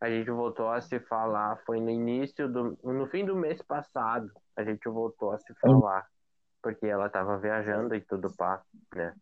A 0.00 0.08
gente 0.08 0.30
voltou 0.30 0.70
a 0.70 0.80
se 0.80 1.00
falar, 1.00 1.58
foi 1.66 1.80
no 1.80 1.90
início 1.90 2.48
do. 2.48 2.78
No 2.84 3.06
fim 3.08 3.24
do 3.24 3.36
mês 3.36 3.60
passado, 3.60 4.30
a 4.56 4.62
gente 4.62 4.88
voltou 4.88 5.32
a 5.32 5.38
se 5.38 5.52
falar. 5.54 6.06
Porque 6.62 6.86
ela 6.86 7.08
tava 7.08 7.36
viajando 7.38 7.94
e 7.94 8.00
tudo 8.00 8.32
pá, 8.36 8.62
né? 8.94 9.14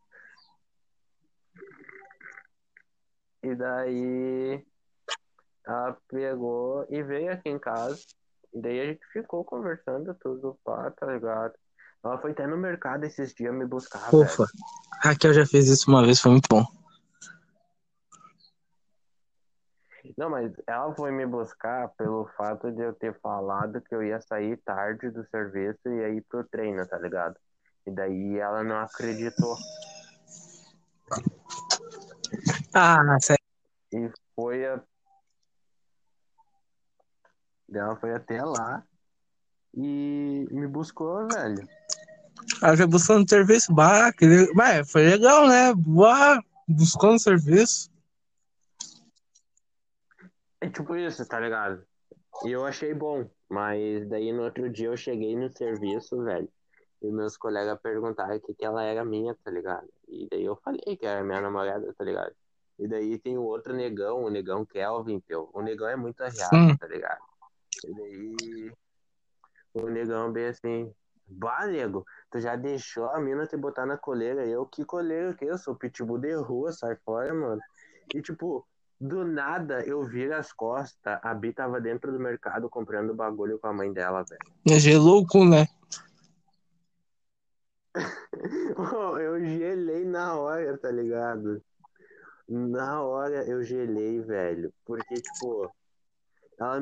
E 3.49 3.55
daí 3.55 4.63
ela 5.67 5.97
pegou 6.07 6.87
e 6.91 7.03
veio 7.03 7.33
aqui 7.33 7.49
em 7.49 7.59
casa. 7.59 7.99
E 8.53 8.61
daí 8.61 8.81
a 8.81 8.87
gente 8.87 9.01
ficou 9.11 9.43
conversando 9.43 10.15
tudo 10.21 10.59
pá, 10.63 10.91
tá 10.91 11.07
ligado? 11.07 11.55
Ela 12.05 12.19
foi 12.19 12.33
até 12.33 12.47
no 12.47 12.59
mercado 12.59 13.05
esses 13.05 13.33
dias 13.33 13.55
me 13.55 13.65
buscar, 13.65 14.15
Ufa. 14.15 14.45
velho. 14.45 14.49
Raquel 15.03 15.33
já 15.33 15.47
fez 15.47 15.69
isso 15.69 15.91
uma 15.91 16.05
vez, 16.05 16.21
foi 16.21 16.33
muito 16.33 16.47
bom. 16.51 16.63
Não, 20.17 20.29
mas 20.29 20.53
ela 20.67 20.95
foi 20.95 21.11
me 21.11 21.25
buscar 21.25 21.89
pelo 21.97 22.27
fato 22.37 22.71
de 22.71 22.83
eu 22.83 22.93
ter 22.93 23.19
falado 23.21 23.81
que 23.81 23.95
eu 23.95 24.03
ia 24.03 24.21
sair 24.21 24.59
tarde 24.59 25.11
do 25.11 25.25
serviço 25.29 25.81
e 25.87 26.01
ia 26.01 26.09
ir 26.11 26.25
pro 26.29 26.45
treino, 26.45 26.87
tá 26.87 26.99
ligado? 26.99 27.37
E 27.87 27.91
daí 27.91 28.39
ela 28.39 28.63
não 28.63 28.81
acreditou. 28.81 29.57
Ah, 32.81 33.19
sério. 33.21 33.43
E 33.93 34.09
foi 34.37 34.65
a... 34.65 34.81
Ela 37.75 37.97
foi 37.97 38.15
até 38.15 38.41
lá 38.45 38.85
e 39.75 40.47
me 40.51 40.67
buscou, 40.69 41.27
velho. 41.29 41.69
Ela 42.63 42.77
já 42.77 42.87
buscando 42.87 43.29
serviço. 43.29 43.75
Bah, 43.75 44.13
que... 44.13 44.25
le- 44.27 44.55
Bah, 44.55 44.85
foi 44.87 45.03
legal, 45.09 45.49
né? 45.49 45.75
Bah, 45.75 46.41
buscando 46.69 47.19
serviço. 47.19 47.91
É 50.61 50.71
tipo 50.71 50.95
isso, 50.95 51.27
tá 51.27 51.41
ligado? 51.41 51.85
E 52.45 52.53
eu 52.53 52.65
achei 52.65 52.95
bom, 52.95 53.29
mas 53.49 54.09
daí 54.09 54.33
no 54.33 54.45
outro 54.45 54.71
dia 54.71 54.87
eu 54.87 54.97
cheguei 54.97 55.35
no 55.35 55.51
serviço, 55.51 56.23
velho, 56.23 56.49
e 57.03 57.11
meus 57.11 57.37
colegas 57.37 57.81
perguntaram 57.81 58.39
que, 58.39 58.55
que 58.55 58.65
ela 58.65 58.85
era 58.85 59.05
minha, 59.05 59.35
tá 59.43 59.51
ligado? 59.51 59.89
E 60.09 60.29
daí 60.31 60.45
eu 60.45 60.55
falei 60.57 60.97
que 60.97 61.05
era 61.07 61.25
minha 61.25 61.41
namorada, 61.41 61.93
tá 61.95 62.05
ligado? 62.05 62.33
E 62.79 62.87
daí 62.87 63.19
tem 63.19 63.37
o 63.37 63.43
outro 63.43 63.75
negão, 63.75 64.23
o 64.25 64.31
negão 64.31 64.65
Kelvin, 64.65 65.21
teu. 65.21 65.51
O 65.53 65.61
negão 65.61 65.89
é 65.89 65.97
muito 65.97 66.21
arreado, 66.23 66.57
Hum. 66.57 66.77
tá 66.77 66.87
ligado? 66.87 67.21
E 67.85 67.95
daí 67.95 68.73
o 69.75 69.89
negão 69.89 70.33
bem 70.33 70.47
assim, 70.47 70.93
bah, 71.27 71.67
nego, 71.67 72.05
tu 72.31 72.41
já 72.41 72.55
deixou 72.57 73.07
a 73.11 73.21
mina 73.21 73.47
te 73.47 73.57
botar 73.57 73.85
na 73.85 73.97
coleira? 73.97 74.47
Eu, 74.47 74.65
que 74.65 74.85
coleira 74.85 75.35
que 75.35 75.45
eu 75.45 75.59
sou? 75.59 75.75
Pitbull 75.75 76.19
de 76.19 76.35
rua, 76.35 76.73
sai 76.73 76.97
fora, 77.05 77.35
mano. 77.35 77.61
E 78.15 78.23
tipo, 78.23 78.67
do 79.01 79.25
nada 79.25 79.85
eu 79.85 80.05
viro 80.05 80.35
as 80.35 80.53
costas, 80.53 81.19
a 81.23 81.35
Bi 81.35 81.53
tava 81.53 81.81
dentro 81.81 82.13
do 82.13 82.19
mercado 82.19 82.69
comprando 82.69 83.15
bagulho 83.15 83.59
com 83.59 83.67
a 83.67 83.73
mãe 83.73 83.93
dela, 83.93 84.25
velho. 84.25 84.81
Gelou 84.81 85.23
o 85.23 85.27
cu, 85.27 85.45
né? 85.45 85.67
eu 89.21 89.41
gelei 89.45 90.05
na 90.05 90.37
hora, 90.39 90.79
tá 90.79 90.91
ligado? 90.91 91.63
Na 92.49 93.03
hora 93.03 93.45
eu 93.47 93.63
gelei, 93.63 94.21
velho. 94.21 94.73
Porque, 94.85 95.15
tipo, 95.17 95.71
ela, 96.59 96.81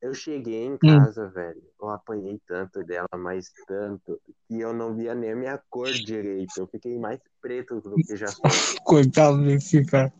eu 0.00 0.14
cheguei 0.14 0.64
em 0.64 0.78
casa, 0.78 1.28
velho. 1.28 1.62
Eu 1.80 1.90
apanhei 1.90 2.40
tanto 2.46 2.84
dela, 2.84 3.08
mas 3.16 3.52
tanto, 3.66 4.20
que 4.48 4.60
eu 4.60 4.72
não 4.72 4.94
via 4.94 5.14
nem 5.14 5.32
a 5.32 5.36
minha 5.36 5.58
cor 5.68 5.92
direito. 5.92 6.52
Eu 6.56 6.66
fiquei 6.68 6.98
mais 6.98 7.20
preto 7.40 7.80
do 7.80 7.96
que 7.96 8.16
já 8.16 8.28
sou. 8.28 8.42
Coitado 8.84 9.42
desse 9.44 9.84
cara. 9.84 10.12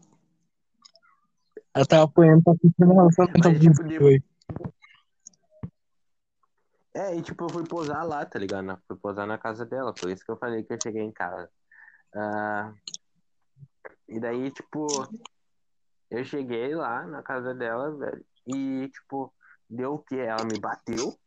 Ela 1.74 1.86
tava 1.86 2.04
apanhando 2.04 2.42
pra 2.42 2.54
ficar 2.54 2.86
Mas, 2.86 3.60
tipo, 3.60 3.84
de- 3.84 3.98
foi. 3.98 4.22
É, 6.94 7.16
e 7.16 7.22
tipo, 7.22 7.44
eu 7.44 7.48
fui 7.48 7.64
posar 7.66 8.06
lá, 8.06 8.24
tá 8.26 8.38
ligado? 8.38 8.78
Fui 8.86 8.96
posar 8.98 9.26
na 9.26 9.38
casa 9.38 9.64
dela, 9.64 9.94
por 9.94 10.10
isso 10.10 10.22
que 10.24 10.30
eu 10.30 10.36
falei 10.36 10.62
que 10.62 10.74
eu 10.74 10.78
cheguei 10.82 11.02
em 11.02 11.10
casa. 11.10 11.48
Ah, 12.14 12.74
e 14.12 14.20
daí, 14.20 14.50
tipo, 14.50 15.08
eu 16.10 16.22
cheguei 16.24 16.74
lá 16.74 17.06
na 17.06 17.22
casa 17.22 17.54
dela, 17.54 17.96
velho, 17.96 18.24
e, 18.46 18.90
tipo, 18.92 19.32
deu 19.68 19.94
o 19.94 19.98
quê? 19.98 20.16
Ela 20.16 20.44
me 20.44 20.58
bateu, 20.58 21.18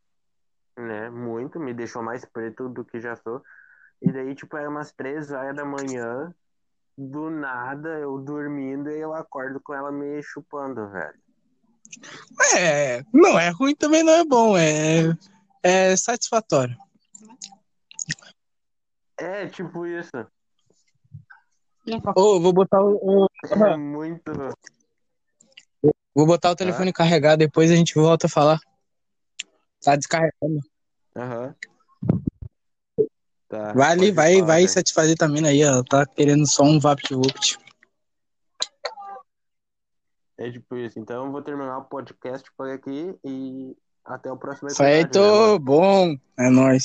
né? 0.76 1.10
Muito, 1.10 1.58
me 1.58 1.74
deixou 1.74 2.02
mais 2.02 2.24
preto 2.24 2.68
do 2.68 2.84
que 2.84 3.00
já 3.00 3.16
sou. 3.16 3.42
E 4.00 4.12
daí, 4.12 4.34
tipo, 4.34 4.56
era 4.56 4.70
umas 4.70 4.92
três 4.92 5.32
horas 5.32 5.56
da 5.56 5.64
manhã, 5.64 6.32
do 6.96 7.28
nada, 7.28 7.98
eu 7.98 8.18
dormindo 8.18 8.88
e 8.90 9.00
eu 9.00 9.12
acordo 9.12 9.60
com 9.60 9.74
ela 9.74 9.90
me 9.90 10.22
chupando, 10.22 10.88
velho. 10.90 11.18
É, 12.56 13.02
não 13.12 13.38
é 13.38 13.50
ruim 13.50 13.74
também, 13.74 14.04
não 14.04 14.12
é 14.12 14.24
bom. 14.24 14.56
É, 14.56 15.16
é 15.62 15.96
satisfatório. 15.96 16.76
É, 19.18 19.46
tipo 19.48 19.86
isso. 19.86 20.10
Ô, 22.16 22.40
vou 22.40 22.52
botar 22.52 22.82
o, 22.82 23.26
É 23.50 23.76
muito. 23.76 24.32
vou 26.14 26.26
botar 26.26 26.50
o 26.50 26.56
telefone 26.56 26.92
carregar, 26.92 27.36
depois 27.36 27.70
a 27.70 27.76
gente 27.76 27.94
volta 27.94 28.26
a 28.26 28.30
falar. 28.30 28.58
Tá 29.82 29.94
descarregando. 29.96 30.60
Aham. 31.16 31.54
Tá, 33.48 33.72
Vai 33.72 33.92
ali, 33.92 34.10
vai, 34.10 34.34
falar, 34.34 34.46
vai 34.46 34.56
velho. 34.62 34.68
satisfazer 34.68 35.16
também 35.16 35.46
aí, 35.46 35.64
ó. 35.64 35.82
Tá 35.84 36.04
querendo 36.04 36.44
só 36.46 36.64
um 36.64 36.80
VaptVupt. 36.80 37.56
É 40.38 40.50
tipo 40.50 40.76
isso. 40.76 40.98
Então 40.98 41.24
eu 41.26 41.32
vou 41.32 41.40
terminar 41.42 41.78
o 41.78 41.84
podcast 41.84 42.46
por 42.56 42.68
aqui 42.68 43.14
e 43.24 43.76
até 44.04 44.30
o 44.30 44.36
próximo 44.36 44.68
Feito, 44.74 45.18
episódio. 45.18 45.22
né, 45.22 45.46
mano? 45.46 45.58
bom. 45.60 46.16
É 46.38 46.50
nóis. 46.50 46.74